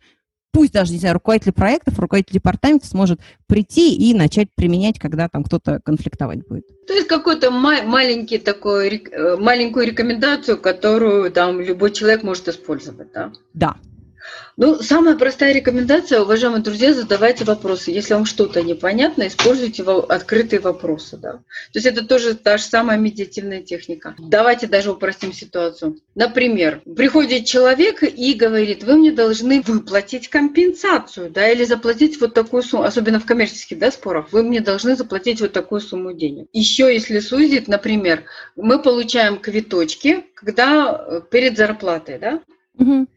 пусть 0.52 0.74
даже, 0.74 0.94
не 0.94 1.00
знаю, 1.00 1.16
руководитель 1.16 1.52
проектов, 1.52 2.00
руководитель 2.00 2.34
департамента 2.34 2.88
сможет 2.88 3.20
прийти 3.48 3.96
и 3.96 4.14
начать 4.16 4.48
применять, 4.56 4.98
когда 4.98 5.30
там 5.30 5.44
кто-то 5.44 5.82
конфликтовать 5.84 6.48
будет. 6.48 6.66
То 6.88 6.94
есть 6.94 7.08
какой-то 7.08 7.52
ма- 7.52 7.84
маленький 7.84 8.40
такой, 8.40 9.04
э, 9.12 9.38
маленькую 9.38 9.86
рекомендацию, 9.86 10.58
которую 10.58 11.32
там 11.32 11.60
любой 11.60 11.92
человек 11.92 12.24
может 12.24 12.48
использовать, 12.48 13.12
да? 13.14 13.32
Да, 13.54 13.78
ну, 14.56 14.76
самая 14.82 15.16
простая 15.16 15.54
рекомендация, 15.54 16.22
уважаемые 16.22 16.62
друзья, 16.62 16.94
задавайте 16.94 17.44
вопросы. 17.44 17.92
Если 17.92 18.14
вам 18.14 18.26
что-то 18.26 18.62
непонятно, 18.62 19.28
используйте 19.28 19.84
открытые 19.84 20.60
вопросы. 20.60 21.18
Да? 21.18 21.34
То 21.34 21.76
есть 21.76 21.88
это 21.88 22.06
тоже 22.06 22.36
та 22.36 22.58
же 22.58 22.64
самая 22.64 22.98
медиативная 22.98 23.62
техника. 23.62 24.16
Давайте 24.20 24.68
даже 24.68 24.92
упростим 24.92 25.34
ситуацию. 25.34 25.98
Например, 26.14 26.82
приходит 26.96 27.46
человек 27.46 28.04
и 28.04 28.34
говорит, 28.34 28.84
вы 28.84 28.96
мне 28.96 29.12
должны 29.12 29.62
выплатить 29.62 30.30
компенсацию, 30.30 31.32
да, 31.32 31.50
или 31.50 31.64
заплатить 31.64 32.22
вот 32.22 32.34
такую 32.34 32.64
сумму, 32.64 32.84
особенно 32.84 33.20
в 33.20 33.26
коммерческих 33.26 33.80
да, 33.80 33.92
спорах, 33.92 34.32
вы 34.32 34.44
мне 34.44 34.62
должны 34.62 34.96
заплатить 34.96 35.42
вот 35.42 35.52
такую 35.52 35.82
сумму 35.82 36.14
денег. 36.14 36.48
Еще 36.54 36.94
если 36.94 37.20
сузить, 37.20 37.68
например, 37.68 38.24
мы 38.56 38.80
получаем 38.80 39.38
квиточки, 39.38 40.26
когда 40.36 41.06
э, 41.08 41.22
перед 41.30 41.58
зарплатой, 41.58 42.20
да, 42.20 42.42
угу. 42.78 43.08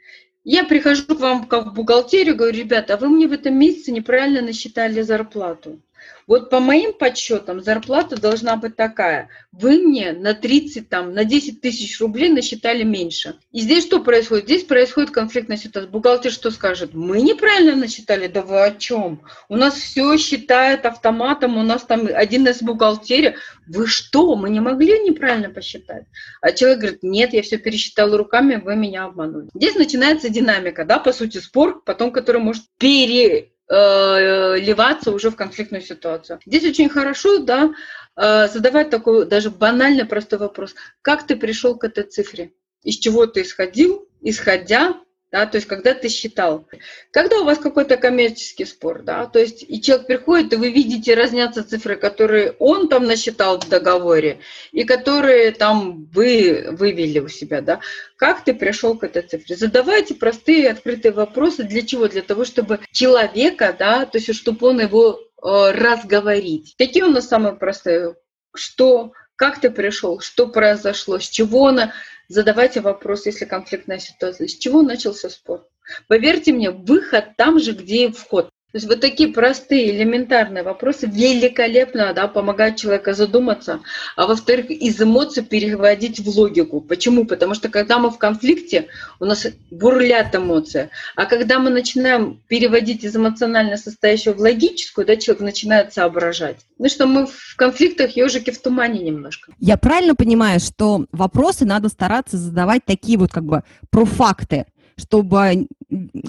Я 0.48 0.62
прихожу 0.62 1.06
к 1.06 1.18
вам 1.18 1.48
как 1.48 1.66
в 1.66 1.74
бухгалтерию, 1.74 2.36
говорю, 2.36 2.56
ребята, 2.56 2.94
а 2.94 2.96
вы 2.98 3.08
мне 3.08 3.26
в 3.26 3.32
этом 3.32 3.58
месяце 3.58 3.90
неправильно 3.90 4.42
насчитали 4.42 5.02
зарплату. 5.02 5.82
Вот 6.26 6.50
по 6.50 6.58
моим 6.58 6.92
подсчетам 6.92 7.62
зарплата 7.62 8.20
должна 8.20 8.56
быть 8.56 8.74
такая. 8.74 9.28
Вы 9.52 9.78
мне 9.78 10.12
на 10.12 10.34
30, 10.34 10.88
там, 10.88 11.14
на 11.14 11.24
10 11.24 11.60
тысяч 11.60 12.00
рублей 12.00 12.30
насчитали 12.30 12.82
меньше. 12.82 13.36
И 13.52 13.60
здесь 13.60 13.84
что 13.84 14.00
происходит? 14.00 14.46
Здесь 14.46 14.64
происходит 14.64 15.12
конфликтная 15.12 15.56
ситуация. 15.56 15.88
Бухгалтер 15.90 16.32
что 16.32 16.50
скажет? 16.50 16.94
Мы 16.94 17.22
неправильно 17.22 17.76
насчитали? 17.76 18.26
Да 18.26 18.42
вы 18.42 18.64
о 18.64 18.72
чем? 18.72 19.22
У 19.48 19.56
нас 19.56 19.74
все 19.74 20.16
считает 20.16 20.84
автоматом, 20.84 21.56
у 21.56 21.62
нас 21.62 21.82
там 21.82 22.08
один 22.12 22.48
из 22.48 22.60
бухгалтерии. 22.60 23.36
Вы 23.68 23.86
что? 23.86 24.34
Мы 24.34 24.50
не 24.50 24.60
могли 24.60 24.98
неправильно 24.98 25.50
посчитать? 25.50 26.04
А 26.40 26.50
человек 26.50 26.78
говорит, 26.80 27.02
нет, 27.02 27.34
я 27.34 27.42
все 27.42 27.56
пересчитал 27.56 28.16
руками, 28.16 28.56
вы 28.56 28.74
меня 28.74 29.04
обманули. 29.04 29.48
Здесь 29.54 29.76
начинается 29.76 30.28
динамика, 30.28 30.84
да, 30.84 30.98
по 30.98 31.12
сути, 31.12 31.38
спор, 31.38 31.82
потом, 31.84 32.10
который 32.10 32.40
может 32.40 32.64
пере 32.78 33.50
Э, 33.68 34.56
ливаться 34.58 35.10
уже 35.10 35.30
в 35.30 35.36
конфликтную 35.36 35.82
ситуацию. 35.82 36.38
Здесь 36.46 36.64
очень 36.64 36.88
хорошо, 36.88 37.38
да, 37.38 37.74
э, 38.14 38.46
задавать 38.46 38.90
такой 38.90 39.26
даже 39.26 39.50
банальный 39.50 40.04
простой 40.04 40.38
вопрос. 40.38 40.76
Как 41.02 41.26
ты 41.26 41.34
пришел 41.34 41.76
к 41.76 41.82
этой 41.82 42.04
цифре? 42.04 42.52
Из 42.84 42.96
чего 42.96 43.26
ты 43.26 43.42
исходил? 43.42 44.08
Исходя 44.20 44.94
да, 45.32 45.44
то 45.46 45.56
есть 45.56 45.66
когда 45.66 45.92
ты 45.92 46.08
считал. 46.08 46.68
Когда 47.10 47.40
у 47.40 47.44
вас 47.44 47.58
какой-то 47.58 47.96
коммерческий 47.96 48.64
спор, 48.64 49.02
да, 49.02 49.26
то 49.26 49.38
есть 49.38 49.64
и 49.66 49.82
человек 49.82 50.06
приходит, 50.06 50.52
и 50.52 50.56
вы 50.56 50.70
видите 50.70 51.14
разнятся 51.14 51.64
цифры, 51.64 51.96
которые 51.96 52.52
он 52.58 52.88
там 52.88 53.06
насчитал 53.06 53.58
в 53.58 53.68
договоре, 53.68 54.38
и 54.72 54.84
которые 54.84 55.50
там 55.50 56.06
вы 56.12 56.68
вывели 56.70 57.18
у 57.18 57.28
себя, 57.28 57.60
да, 57.60 57.80
как 58.16 58.44
ты 58.44 58.54
пришел 58.54 58.96
к 58.96 59.04
этой 59.04 59.22
цифре? 59.22 59.56
Задавайте 59.56 60.14
простые 60.14 60.70
открытые 60.70 61.12
вопросы. 61.12 61.64
Для 61.64 61.82
чего? 61.82 62.08
Для 62.08 62.22
того, 62.22 62.44
чтобы 62.44 62.80
человека, 62.92 63.74
да, 63.76 64.06
то 64.06 64.18
есть 64.18 64.34
чтобы 64.34 64.68
он 64.68 64.80
его 64.80 65.18
э, 65.18 65.72
разговорить. 65.72 66.74
Какие 66.78 67.02
у 67.02 67.10
нас 67.10 67.28
самые 67.28 67.56
простые? 67.56 68.14
Что 68.54 69.12
как 69.36 69.60
ты 69.60 69.70
пришел, 69.70 70.20
что 70.20 70.48
произошло, 70.48 71.18
с 71.18 71.28
чего 71.28 71.68
она... 71.68 71.92
Задавайте 72.28 72.80
вопрос, 72.80 73.26
если 73.26 73.44
конфликтная 73.44 74.00
ситуация, 74.00 74.48
с 74.48 74.56
чего 74.56 74.82
начался 74.82 75.30
спор. 75.30 75.68
Поверьте 76.08 76.52
мне, 76.52 76.70
выход 76.72 77.36
там 77.36 77.60
же, 77.60 77.72
где 77.72 78.06
и 78.06 78.12
вход. 78.12 78.50
То 78.76 78.78
есть 78.78 78.88
вот 78.88 79.00
такие 79.00 79.30
простые, 79.30 79.96
элементарные 79.96 80.62
вопросы 80.62 81.06
великолепно 81.06 82.12
да, 82.12 82.28
помогают 82.28 82.76
человеку 82.76 83.14
задуматься, 83.14 83.80
а 84.16 84.26
во-вторых, 84.26 84.70
из 84.70 85.00
эмоций 85.00 85.42
переводить 85.42 86.20
в 86.20 86.28
логику. 86.28 86.82
Почему? 86.82 87.24
Потому 87.24 87.54
что 87.54 87.70
когда 87.70 87.98
мы 87.98 88.10
в 88.10 88.18
конфликте, 88.18 88.88
у 89.18 89.24
нас 89.24 89.46
бурлят 89.70 90.34
эмоции, 90.34 90.90
а 91.14 91.24
когда 91.24 91.58
мы 91.58 91.70
начинаем 91.70 92.38
переводить 92.48 93.02
из 93.02 93.16
эмоционально 93.16 93.78
состоящего 93.78 94.34
в 94.34 94.40
логическую, 94.40 95.06
да, 95.06 95.16
человек 95.16 95.42
начинает 95.42 95.94
соображать. 95.94 96.58
Ну 96.78 96.90
что 96.90 97.06
мы 97.06 97.26
в 97.26 97.56
конфликтах 97.56 98.10
ежики 98.10 98.50
в 98.50 98.60
тумане 98.60 99.00
немножко. 99.00 99.54
Я 99.58 99.78
правильно 99.78 100.14
понимаю, 100.14 100.60
что 100.60 101.06
вопросы 101.12 101.64
надо 101.64 101.88
стараться 101.88 102.36
задавать 102.36 102.84
такие 102.84 103.16
вот 103.16 103.32
как 103.32 103.44
бы 103.44 103.62
про 103.88 104.04
факты, 104.04 104.66
чтобы, 104.98 105.66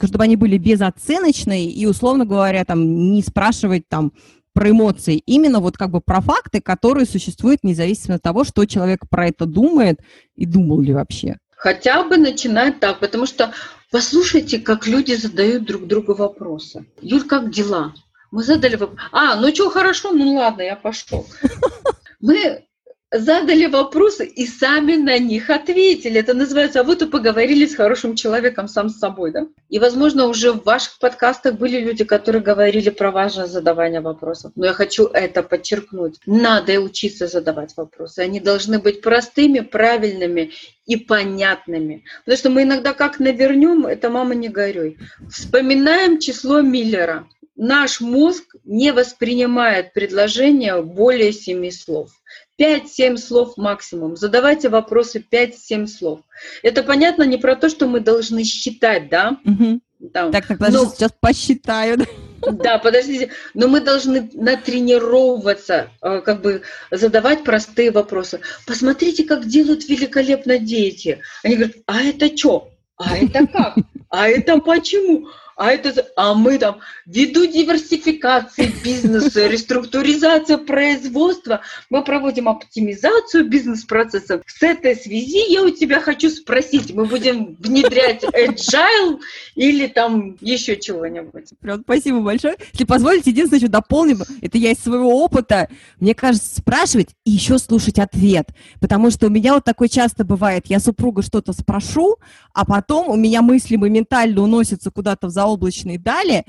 чтобы 0.04 0.24
они 0.24 0.36
были 0.36 0.58
безоценочные 0.58 1.70
и, 1.70 1.86
условно 1.86 2.26
говоря, 2.26 2.66
там, 2.66 3.12
не 3.14 3.22
спрашивать 3.22 3.88
там 3.88 4.14
про 4.54 4.72
эмоции, 4.72 5.22
именно 5.26 5.60
вот 5.60 5.78
как 5.78 5.92
бы 5.92 6.02
про 6.02 6.20
факты, 6.20 6.62
которые 6.62 7.06
существуют 7.06 7.64
независимо 7.64 8.16
от 8.16 8.24
того, 8.24 8.44
что 8.44 8.66
человек 8.66 9.08
про 9.10 9.28
это 9.28 9.46
думает 9.46 10.00
и 10.36 10.46
думал 10.46 10.82
ли 10.82 10.94
вообще. 10.94 11.38
Хотя 11.56 12.04
бы 12.04 12.18
начинать 12.18 12.80
так, 12.80 13.00
потому 13.00 13.26
что 13.26 13.52
послушайте, 13.92 14.60
как 14.60 14.88
люди 14.88 15.14
задают 15.14 15.66
друг 15.66 15.86
другу 15.88 16.16
вопросы. 16.16 16.86
Юль, 17.02 17.24
как 17.24 17.52
дела? 17.52 17.94
Мы 18.32 18.44
задали 18.44 18.76
вопрос. 18.76 19.00
А, 19.12 19.36
ну 19.36 19.54
что, 19.54 19.70
хорошо, 19.70 20.12
ну 20.12 20.36
ладно, 20.36 20.62
я 20.62 20.76
пошел. 20.76 21.26
Мы 22.20 22.66
задали 23.12 23.68
вопросы 23.68 24.26
и 24.26 24.46
сами 24.46 24.96
на 24.96 25.18
них 25.18 25.50
ответили. 25.50 26.20
Это 26.20 26.34
называется, 26.34 26.82
а 26.82 26.84
вот 26.84 27.02
и 27.02 27.06
поговорили 27.06 27.66
с 27.66 27.76
хорошим 27.76 28.16
человеком 28.16 28.68
сам 28.68 28.90
с 28.90 29.00
собой, 29.00 29.32
да? 29.32 29.48
И, 29.70 29.80
возможно, 29.80 30.28
уже 30.28 30.52
в 30.52 30.64
ваших 30.64 31.00
подкастах 31.00 31.56
были 31.56 31.80
люди, 31.80 32.04
которые 32.04 32.42
говорили 32.42 32.90
про 32.90 33.12
важное 33.12 33.48
задавание 33.48 34.02
вопросов. 34.02 34.52
Но 34.56 34.66
я 34.66 34.74
хочу 34.74 35.06
это 35.06 35.42
подчеркнуть. 35.42 36.20
Надо 36.26 36.80
учиться 36.80 37.28
задавать 37.28 37.76
вопросы. 37.78 38.20
Они 38.20 38.40
должны 38.40 38.80
быть 38.80 39.02
простыми, 39.02 39.62
правильными 39.62 40.52
и 40.86 40.98
понятными. 40.98 42.04
Потому 42.26 42.38
что 42.38 42.50
мы 42.50 42.64
иногда 42.64 42.94
как 42.94 43.20
навернем, 43.20 43.86
это 43.86 44.10
мама 44.10 44.36
не 44.36 44.50
горюй. 44.50 44.98
Вспоминаем 45.30 46.20
число 46.20 46.62
Миллера. 46.62 47.28
Наш 47.56 48.02
мозг 48.02 48.56
не 48.66 48.92
воспринимает 48.92 49.92
предложение 49.92 50.82
более 50.84 51.34
семи 51.34 51.72
слов. 51.72 52.12
5-7 52.60 53.18
слов 53.18 53.58
максимум. 53.58 54.16
Задавайте 54.16 54.70
вопросы 54.70 55.24
5-7 55.32 55.88
слов. 55.88 56.22
Это 56.64 56.84
понятно 56.84 57.24
не 57.24 57.38
про 57.38 57.56
то, 57.56 57.70
что 57.70 57.88
мы 57.88 58.00
должны 58.00 58.44
считать, 58.44 59.10
да? 59.10 59.38
Угу. 59.46 59.82
Там. 60.14 60.32
Так, 60.32 60.48
так, 60.48 60.60
подождите, 60.60 60.86
Но... 60.86 60.92
сейчас 60.96 61.12
посчитаю. 61.20 61.98
Да, 62.40 62.78
подождите, 62.78 63.32
но 63.56 63.68
мы 63.68 63.82
должны 63.82 64.30
натренировываться, 64.34 65.90
э, 66.02 66.22
как 66.22 66.42
бы 66.42 66.62
задавать 66.92 67.44
простые 67.44 67.92
вопросы. 67.92 68.42
Посмотрите, 68.68 69.24
как 69.24 69.48
делают 69.48 69.90
великолепно 69.90 70.60
дети. 70.60 71.20
Они 71.44 71.56
говорят, 71.56 71.78
а 71.88 72.04
это 72.04 72.36
что? 72.38 72.70
А 72.96 73.18
это 73.18 73.48
как? 73.48 73.76
А 74.10 74.28
это 74.28 74.60
почему? 74.60 75.28
А, 75.58 75.72
это, 75.72 76.06
а 76.16 76.36
мы 76.36 76.60
там 76.60 76.82
ввиду 77.08 77.48
диверсификации 77.48 78.72
бизнеса, 78.84 79.48
реструктуризация 79.48 80.60
производства, 80.60 81.62
мы 81.90 82.04
проводим 82.04 82.48
оптимизацию 82.48 83.50
бизнес-процессов. 83.50 84.44
С 84.46 84.62
этой 84.62 84.96
связи 84.96 85.52
я 85.52 85.64
у 85.64 85.72
тебя 85.72 86.00
хочу 86.00 86.30
спросить, 86.30 86.94
мы 86.94 87.06
будем 87.06 87.56
внедрять 87.60 88.24
agile 88.24 89.20
или 89.56 89.88
там 89.88 90.38
еще 90.42 90.78
чего-нибудь? 90.78 91.46
Прям 91.60 91.82
спасибо 91.82 92.20
большое. 92.22 92.56
Если 92.74 92.86
позволите, 92.86 93.32
единственное, 93.32 93.60
что 93.60 93.70
дополним, 93.70 94.20
это 94.42 94.60
я 94.60 94.72
из 94.72 94.78
своего 94.78 95.24
опыта, 95.24 95.70
мне 96.00 96.14
кажется, 96.14 96.56
спрашивать 96.56 97.10
и 97.26 97.32
еще 97.32 97.58
слушать 97.58 97.98
ответ. 97.98 98.50
Потому 98.80 99.10
что 99.10 99.26
у 99.26 99.30
меня 99.32 99.56
вот 99.56 99.64
такое 99.64 99.88
часто 99.88 100.24
бывает, 100.24 100.66
я 100.68 100.80
супруга 100.80 101.24
что-то 101.24 101.52
спрошу, 101.54 102.18
а 102.54 102.64
потом 102.64 103.10
у 103.10 103.16
меня 103.16 103.42
мысли 103.42 103.76
моментально 103.76 104.44
уносятся 104.44 104.92
куда-то 104.92 105.28
в 105.28 105.32
зал 105.32 105.47
заоблачной 105.48 105.98
дали, 105.98 106.44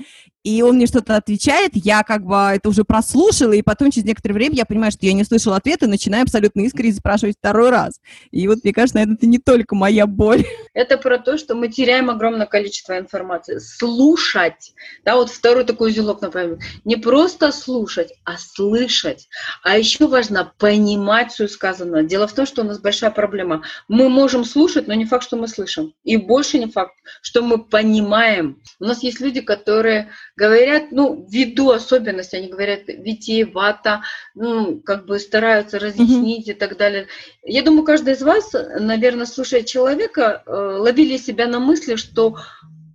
и 0.49 0.63
он 0.63 0.77
мне 0.77 0.87
что-то 0.87 1.15
отвечает, 1.15 1.73
я 1.75 2.01
как 2.01 2.25
бы 2.25 2.35
это 2.35 2.69
уже 2.69 2.83
прослушала, 2.83 3.51
и 3.51 3.61
потом 3.61 3.91
через 3.91 4.07
некоторое 4.07 4.33
время 4.33 4.55
я 4.55 4.65
понимаю, 4.65 4.91
что 4.91 5.05
я 5.05 5.13
не 5.13 5.23
слышала 5.23 5.57
ответа, 5.57 5.85
начинаю 5.85 6.23
абсолютно 6.23 6.61
искренне 6.61 6.93
спрашивать 6.93 7.35
второй 7.37 7.69
раз. 7.69 8.01
И 8.31 8.47
вот, 8.47 8.63
мне 8.63 8.73
кажется, 8.73 8.97
это 8.97 9.27
не 9.27 9.37
только 9.37 9.75
моя 9.75 10.07
боль. 10.07 10.43
Это 10.73 10.97
про 10.97 11.19
то, 11.19 11.37
что 11.37 11.53
мы 11.53 11.67
теряем 11.67 12.09
огромное 12.09 12.47
количество 12.47 12.97
информации. 12.97 13.59
Слушать, 13.59 14.73
да, 15.05 15.17
вот 15.17 15.29
второй 15.29 15.65
такой 15.65 15.91
узелок, 15.91 16.21
например, 16.21 16.57
не 16.83 16.95
просто 16.95 17.51
слушать, 17.51 18.13
а 18.23 18.37
слышать. 18.39 19.27
А 19.63 19.77
еще 19.77 20.07
важно 20.07 20.51
понимать 20.57 21.31
все 21.31 21.47
сказанное. 21.47 22.03
Дело 22.03 22.27
в 22.27 22.33
том, 22.33 22.47
что 22.47 22.61
у 22.61 22.65
нас 22.65 22.79
большая 22.79 23.11
проблема. 23.11 23.61
Мы 23.87 24.09
можем 24.09 24.45
слушать, 24.45 24.87
но 24.87 24.95
не 24.95 25.05
факт, 25.05 25.25
что 25.25 25.37
мы 25.37 25.47
слышим. 25.47 25.93
И 26.03 26.17
больше 26.17 26.57
не 26.57 26.67
факт, 26.67 26.95
что 27.21 27.43
мы 27.43 27.63
понимаем. 27.63 28.59
У 28.79 28.85
нас 28.85 29.03
есть 29.03 29.19
люди, 29.19 29.41
которые 29.41 30.09
говорят, 30.39 30.91
ну, 30.91 31.27
ввиду 31.29 31.71
особенностей, 31.71 32.37
они 32.37 32.47
говорят 32.47 32.87
витиевато, 32.87 34.01
ну, 34.35 34.79
как 34.79 35.05
бы 35.05 35.19
стараются 35.19 35.79
разъяснить 35.79 36.47
mm-hmm. 36.47 36.51
и 36.51 36.55
так 36.55 36.77
далее. 36.77 37.07
Я 37.43 37.61
думаю, 37.61 37.83
каждый 37.83 38.13
из 38.13 38.21
вас, 38.21 38.53
наверное, 38.79 39.25
слушая 39.25 39.63
человека, 39.63 40.43
э, 40.45 40.51
ловили 40.51 41.17
себя 41.17 41.47
на 41.47 41.59
мысли, 41.59 41.95
что, 41.95 42.37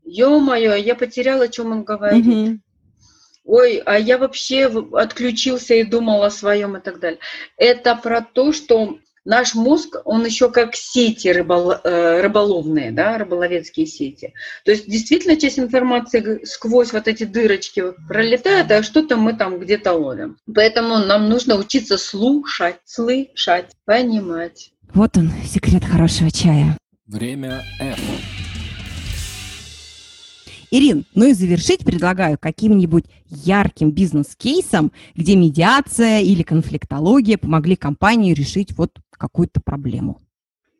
ё-моё, 0.04 0.74
я 0.74 0.94
потеряла, 0.94 1.44
о 1.44 1.48
чем 1.48 1.72
он 1.72 1.84
говорит. 1.84 2.26
Mm-hmm. 2.26 2.58
Ой, 3.44 3.82
а 3.84 3.98
я 3.98 4.16
вообще 4.16 4.66
отключился 4.92 5.74
и 5.74 5.84
думал 5.84 6.22
о 6.22 6.30
своем 6.30 6.78
и 6.78 6.80
так 6.80 6.98
далее. 6.98 7.20
Это 7.58 7.94
про 7.94 8.22
то, 8.22 8.52
что 8.52 8.98
наш 9.24 9.54
мозг, 9.54 9.96
он 10.04 10.24
еще 10.24 10.50
как 10.50 10.74
сети 10.74 11.28
рыбол, 11.28 11.72
э, 11.72 12.20
рыболовные, 12.20 12.90
да, 12.92 13.18
рыболовецкие 13.18 13.86
сети. 13.86 14.34
То 14.64 14.70
есть 14.72 14.88
действительно 14.88 15.36
часть 15.36 15.58
информации 15.58 16.44
сквозь 16.44 16.92
вот 16.92 17.08
эти 17.08 17.24
дырочки 17.24 17.82
пролетает, 18.08 18.70
а 18.70 18.82
что-то 18.82 19.16
мы 19.16 19.34
там 19.34 19.58
где-то 19.58 19.92
ловим. 19.92 20.36
Поэтому 20.52 20.98
нам 20.98 21.28
нужно 21.28 21.56
учиться 21.56 21.98
слушать, 21.98 22.76
слышать, 22.84 23.70
понимать. 23.84 24.72
Вот 24.92 25.16
он, 25.16 25.30
секрет 25.44 25.84
хорошего 25.84 26.30
чая. 26.30 26.76
Время 27.06 27.62
F. 27.80 27.98
Ирин, 30.74 31.04
ну 31.14 31.26
и 31.26 31.34
завершить 31.34 31.84
предлагаю 31.84 32.36
каким-нибудь 32.36 33.04
ярким 33.28 33.92
бизнес-кейсом, 33.92 34.90
где 35.14 35.36
медиация 35.36 36.20
или 36.20 36.42
конфликтология 36.42 37.38
помогли 37.38 37.76
компании 37.76 38.34
решить 38.34 38.76
вот 38.76 38.90
какую-то 39.10 39.60
проблему. 39.64 40.20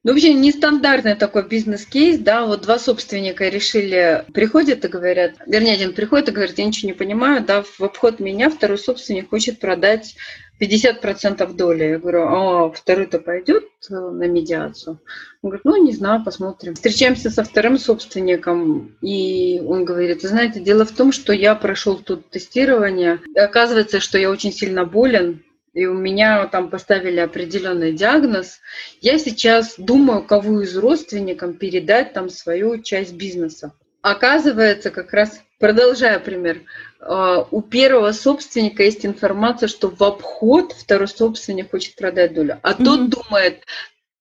Ну, 0.02 0.10
вообще 0.10 0.34
нестандартный 0.34 1.14
такой 1.14 1.48
бизнес-кейс, 1.48 2.18
да, 2.18 2.44
вот 2.44 2.62
два 2.62 2.80
собственника 2.80 3.48
решили, 3.48 4.24
приходят 4.34 4.84
и 4.84 4.88
говорят, 4.88 5.34
вернее, 5.46 5.74
один 5.74 5.94
приходит 5.94 6.28
и 6.28 6.32
говорит, 6.32 6.58
я 6.58 6.64
ничего 6.64 6.88
не 6.88 6.94
понимаю, 6.94 7.44
да, 7.44 7.62
в 7.62 7.80
обход 7.80 8.18
меня 8.18 8.50
второй 8.50 8.78
собственник 8.78 9.30
хочет 9.30 9.60
продать 9.60 10.16
50% 10.60 11.54
доли. 11.54 11.84
Я 11.84 11.98
говорю, 11.98 12.26
а 12.26 12.70
второй-то 12.70 13.18
пойдет 13.18 13.64
э, 13.90 13.94
на 13.94 14.26
медиацию? 14.26 15.00
Он 15.42 15.50
говорит, 15.50 15.64
ну, 15.64 15.84
не 15.84 15.92
знаю, 15.92 16.24
посмотрим. 16.24 16.74
Встречаемся 16.74 17.30
со 17.30 17.42
вторым 17.44 17.78
собственником, 17.78 18.96
и 19.00 19.60
он 19.66 19.84
говорит, 19.84 20.22
знаете, 20.22 20.60
дело 20.60 20.84
в 20.84 20.92
том, 20.92 21.12
что 21.12 21.32
я 21.32 21.54
прошел 21.54 21.98
тут 21.98 22.30
тестирование, 22.30 23.20
и 23.34 23.38
оказывается, 23.38 24.00
что 24.00 24.18
я 24.18 24.30
очень 24.30 24.52
сильно 24.52 24.84
болен, 24.84 25.42
и 25.74 25.86
у 25.86 25.94
меня 25.94 26.46
там 26.46 26.70
поставили 26.70 27.18
определенный 27.18 27.92
диагноз, 27.92 28.60
я 29.00 29.18
сейчас 29.18 29.74
думаю, 29.76 30.22
кого 30.22 30.62
из 30.62 30.76
родственников 30.76 31.58
передать 31.58 32.12
там 32.12 32.30
свою 32.30 32.80
часть 32.80 33.14
бизнеса. 33.14 33.72
Оказывается, 34.00 34.90
как 34.90 35.12
раз, 35.12 35.42
продолжая 35.58 36.20
пример, 36.20 36.60
у 37.06 37.62
первого 37.62 38.12
собственника 38.12 38.82
есть 38.82 39.04
информация, 39.04 39.68
что 39.68 39.88
в 39.88 40.02
обход 40.02 40.72
второй 40.72 41.08
собственник 41.08 41.70
хочет 41.70 41.96
продать 41.96 42.34
долю, 42.34 42.58
а 42.62 42.72
mm-hmm. 42.72 42.84
тот 42.84 43.08
думает, 43.10 43.64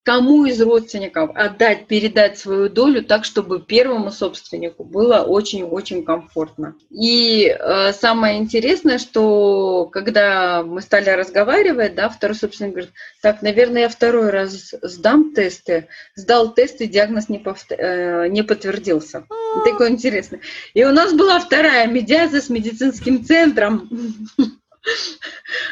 кому 0.03 0.45
из 0.45 0.61
родственников 0.61 1.31
отдать, 1.33 1.87
передать 1.87 2.37
свою 2.37 2.69
долю 2.69 3.03
так, 3.03 3.23
чтобы 3.23 3.61
первому 3.61 4.11
собственнику 4.11 4.83
было 4.83 5.21
очень-очень 5.21 6.03
комфортно. 6.03 6.75
И 6.89 7.47
э, 7.47 7.93
самое 7.93 8.37
интересное, 8.37 8.97
что 8.97 9.85
когда 9.91 10.61
мы 10.63 10.81
стали 10.81 11.09
разговаривать, 11.09 11.95
да, 11.95 12.09
второй 12.09 12.35
собственник 12.35 12.71
говорит, 12.73 12.91
так, 13.21 13.41
наверное, 13.41 13.83
я 13.83 13.89
второй 13.89 14.29
раз 14.29 14.73
сдам 14.81 15.33
тесты, 15.33 15.87
сдал 16.15 16.53
тесты, 16.53 16.87
диагноз 16.87 17.29
не, 17.29 17.39
повтор... 17.39 17.79
э, 17.79 18.27
не 18.27 18.43
подтвердился. 18.43 19.25
Такое 19.63 19.89
интересное. 19.89 20.41
И 20.73 20.83
у 20.83 20.91
нас 20.91 21.13
была 21.13 21.39
вторая 21.39 21.87
медиация 21.87 22.41
с 22.41 22.49
медицинским 22.49 23.23
центром. 23.23 23.89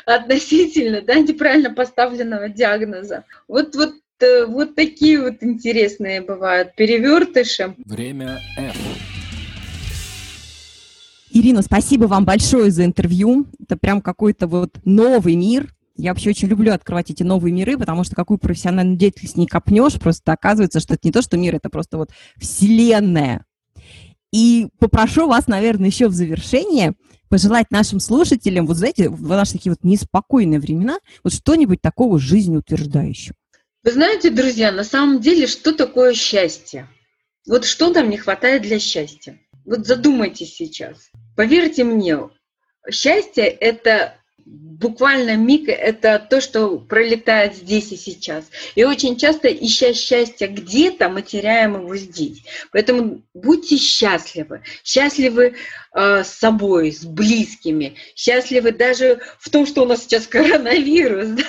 относительно 0.06 1.02
да, 1.02 1.16
неправильно 1.16 1.74
поставленного 1.74 2.50
диагноза. 2.50 3.26
Вот, 3.48 3.76
вот, 3.76 3.94
вот 4.48 4.76
такие 4.76 5.22
вот 5.22 5.36
интересные 5.42 6.22
бывают 6.22 6.76
перевертыши. 6.76 7.76
Время 7.86 8.40
F. 8.58 8.76
Ирина, 11.34 11.62
спасибо 11.62 12.06
вам 12.06 12.26
большое 12.26 12.72
за 12.72 12.84
интервью. 12.84 13.48
Это 13.60 13.78
прям 13.78 14.02
какой-то 14.02 14.48
вот 14.48 14.76
новый 14.84 15.36
мир. 15.36 15.74
Я 15.96 16.12
вообще 16.12 16.32
очень 16.32 16.48
люблю 16.48 16.74
открывать 16.74 17.10
эти 17.10 17.24
новые 17.24 17.54
миры, 17.54 17.78
потому 17.78 18.04
что 18.04 18.16
какую 18.16 18.38
профессиональную 18.38 18.98
деятельность 18.98 19.38
не 19.38 19.48
копнешь, 19.48 20.00
просто 20.00 20.34
оказывается, 20.34 20.80
что 20.80 20.96
это 20.96 21.08
не 21.08 21.12
то, 21.12 21.22
что 21.22 21.38
мир, 21.38 21.56
это 21.56 21.70
просто 21.70 21.98
вот 21.98 22.10
вселенная. 22.38 23.46
И 24.34 24.68
попрошу 24.80 25.28
вас, 25.28 25.48
наверное, 25.48 25.88
еще 25.88 26.08
в 26.08 26.14
завершение 26.14 26.94
пожелать 27.30 27.72
нашим 27.72 28.00
слушателям, 28.00 28.66
вот 28.66 28.78
знаете, 28.78 29.10
в 29.10 29.30
наши 29.30 29.54
такие 29.54 29.72
вот 29.72 29.84
неспокойные 29.84 30.60
времена, 30.60 31.00
вот 31.24 31.34
что-нибудь 31.34 31.82
такого 31.82 32.20
жизнеутверждающего. 32.20 33.36
Вы 33.84 33.92
знаете, 33.92 34.30
друзья, 34.30 34.72
на 34.72 34.84
самом 34.84 35.22
деле, 35.22 35.48
что 35.48 35.74
такое 35.74 36.14
счастье? 36.14 36.88
Вот 37.48 37.66
что 37.66 37.90
нам 37.90 38.12
не 38.12 38.18
хватает 38.18 38.62
для 38.62 38.78
счастья? 38.78 39.40
Вот 39.66 39.88
задумайтесь 39.88 40.54
сейчас. 40.56 41.10
Поверьте 41.36 41.84
мне, 41.84 42.30
счастье– 42.92 43.46
это 43.48 44.18
буквально 44.82 45.36
миг– 45.38 45.64
это 45.70 46.20
то, 46.30 46.42
что 46.42 46.78
пролетает 46.78 47.56
здесь 47.56 47.92
и 47.92 47.98
сейчас. 47.98 48.46
И 48.76 48.84
очень 48.84 49.16
часто, 49.16 49.48
ища 49.48 49.94
счастье 49.94 50.48
где-то, 50.48 51.08
мы 51.08 51.22
теряем 51.22 51.76
его 51.76 51.96
здесь. 51.96 52.44
Поэтому 52.72 53.22
будьте 53.34 53.78
счастливы. 53.78 54.64
Счастливы 54.84 55.56
э, 55.94 56.24
с 56.24 56.30
собой, 56.30 56.92
с 56.92 57.06
близкими. 57.06 57.96
Счастливы 58.16 58.72
даже 58.72 59.22
в 59.40 59.50
том, 59.50 59.68
что 59.68 59.84
у 59.84 59.86
нас 59.86 60.04
сейчас 60.04 60.28
коронавирус. 60.28 61.28
Да? 61.42 61.44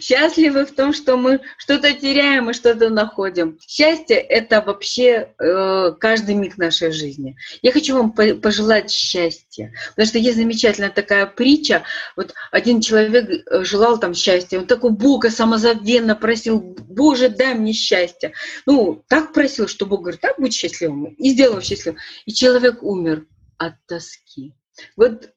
Счастливы 0.00 0.66
в 0.66 0.74
том, 0.74 0.92
что 0.92 1.16
мы 1.16 1.40
что-то 1.56 1.92
теряем 1.92 2.50
и 2.50 2.52
что-то 2.52 2.90
находим. 2.90 3.58
Счастье– 3.66 4.16
это 4.18 4.60
вообще 4.60 5.30
э, 5.38 5.92
каждый 5.98 6.34
миг 6.34 6.58
нашей 6.58 6.92
жизни. 6.92 7.36
Я 7.62 7.72
хочу 7.72 7.96
вам 7.96 8.12
пожелать 8.12 8.90
счастья. 8.90 9.72
Потому 9.90 10.06
что 10.06 10.18
есть 10.18 10.36
замечательная 10.36 10.90
такая 10.90 11.26
притча. 11.26 11.82
Вот 12.16 12.34
один 12.66 12.80
человек 12.80 13.30
э, 13.30 13.64
желал 13.64 14.00
там 14.00 14.12
счастья, 14.12 14.58
он 14.58 14.66
такой 14.66 14.90
Бога 14.90 15.30
самозабвенно 15.30 16.16
просил, 16.16 16.60
Боже, 16.60 17.28
дай 17.28 17.54
мне 17.54 17.72
счастье. 17.72 18.32
Ну, 18.66 19.04
так 19.08 19.32
просил, 19.32 19.68
что 19.68 19.86
Бог 19.86 20.00
говорит, 20.00 20.20
так 20.20 20.34
будь 20.38 20.52
счастливым, 20.52 21.14
и 21.14 21.30
сделал 21.30 21.60
счастливым. 21.60 22.00
И 22.24 22.32
человек 22.32 22.82
умер 22.82 23.26
от 23.56 23.74
тоски. 23.86 24.52
Вот 24.96 25.30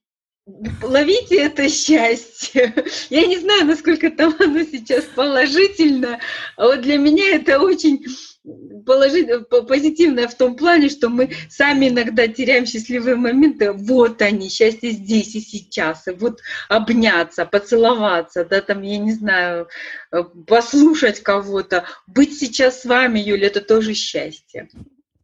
ловите 0.82 1.38
это 1.38 1.70
счастье. 1.70 2.74
Я 3.10 3.26
не 3.26 3.38
знаю, 3.38 3.66
насколько 3.66 4.10
там 4.12 4.36
оно 4.40 4.64
сейчас 4.64 5.06
положительно, 5.16 6.20
а 6.58 6.66
вот 6.66 6.82
для 6.82 6.98
меня 6.98 7.36
это 7.36 7.60
очень 7.60 8.06
положительное, 8.86 9.42
позитивное 9.42 10.28
в 10.28 10.36
том 10.36 10.56
плане, 10.56 10.90
что 10.90 11.10
мы 11.10 11.30
сами 11.50 11.90
иногда 11.90 12.28
теряем 12.28 12.66
счастливые 12.66 13.16
моменты. 13.16 13.74
Вот 13.74 14.22
они, 14.22 14.50
счастье 14.50 14.92
здесь 14.92 15.36
и 15.36 15.42
сейчас. 15.42 16.08
И 16.08 16.12
вот 16.12 16.40
обняться, 16.68 17.46
поцеловаться, 17.46 18.46
да, 18.46 18.62
там, 18.62 18.82
я 18.82 18.98
не 18.98 19.14
знаю, 19.14 19.68
послушать 20.48 21.22
кого-то. 21.22 21.84
Быть 22.08 22.40
сейчас 22.40 22.82
с 22.82 22.86
вами, 22.86 23.20
Юля, 23.20 23.48
это 23.48 23.62
тоже 23.62 23.94
счастье. 23.94 24.70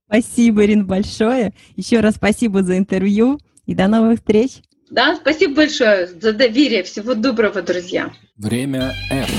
Спасибо, 0.08 0.66
Ирина, 0.66 0.84
большое. 0.84 1.54
Еще 1.76 2.02
раз 2.02 2.16
спасибо 2.16 2.62
за 2.62 2.78
интервью 2.78 3.40
и 3.66 3.74
до 3.74 3.88
новых 3.88 4.20
встреч. 4.20 4.62
Да, 4.90 5.16
спасибо 5.16 5.56
большое 5.56 6.08
за 6.08 6.34
доверие. 6.34 6.84
Всего 6.84 7.16
доброго, 7.16 7.62
друзья. 7.62 8.12
Время 8.38 8.94
F. 9.10 9.30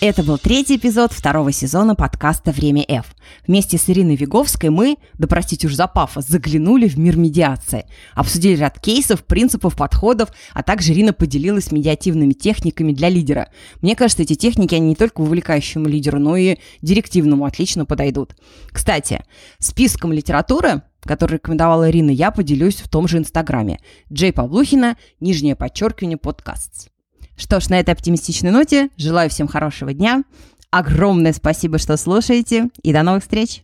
Это 0.00 0.22
был 0.22 0.38
третий 0.38 0.76
эпизод 0.76 1.12
второго 1.12 1.50
сезона 1.50 1.96
подкаста 1.96 2.52
«Время 2.52 2.84
F». 2.86 3.06
Вместе 3.48 3.78
с 3.78 3.90
Ириной 3.90 4.14
Виговской 4.14 4.68
мы, 4.68 4.96
да 5.14 5.26
простите 5.26 5.66
уж 5.66 5.74
за 5.74 5.88
пафос, 5.88 6.26
заглянули 6.28 6.86
в 6.86 6.96
мир 6.98 7.16
медиации. 7.16 7.86
Обсудили 8.14 8.54
ряд 8.54 8.78
кейсов, 8.78 9.24
принципов, 9.24 9.76
подходов, 9.76 10.28
а 10.52 10.62
также 10.62 10.92
Ирина 10.92 11.12
поделилась 11.12 11.72
медиативными 11.72 12.32
техниками 12.32 12.92
для 12.92 13.08
лидера. 13.08 13.50
Мне 13.82 13.96
кажется, 13.96 14.22
эти 14.22 14.34
техники, 14.34 14.76
они 14.76 14.90
не 14.90 14.94
только 14.94 15.20
вовлекающему 15.20 15.88
лидеру, 15.88 16.20
но 16.20 16.36
и 16.36 16.58
директивному 16.80 17.44
отлично 17.44 17.84
подойдут. 17.84 18.36
Кстати, 18.70 19.24
списком 19.58 20.12
литературы 20.12 20.82
который 21.08 21.34
рекомендовала 21.34 21.90
Ирина, 21.90 22.10
я 22.10 22.30
поделюсь 22.30 22.76
в 22.76 22.88
том 22.88 23.08
же 23.08 23.18
Инстаграме. 23.18 23.80
Джей 24.12 24.32
Павлухина, 24.32 24.96
нижнее 25.18 25.56
подчеркивание, 25.56 26.18
подкаст. 26.18 26.90
Что 27.36 27.58
ж, 27.60 27.70
на 27.70 27.80
этой 27.80 27.90
оптимистичной 27.90 28.50
ноте 28.50 28.90
желаю 28.96 29.30
всем 29.30 29.48
хорошего 29.48 29.92
дня. 29.92 30.22
Огромное 30.70 31.32
спасибо, 31.32 31.78
что 31.78 31.96
слушаете. 31.96 32.68
И 32.82 32.92
до 32.92 33.02
новых 33.02 33.22
встреч. 33.22 33.62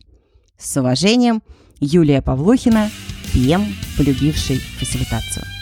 С 0.57 0.75
уважением, 0.77 1.43
Юлия 1.79 2.21
Павлухина, 2.21 2.89
ПМ, 3.31 3.63
полюбивший 3.97 4.57
фасилитацию. 4.57 5.54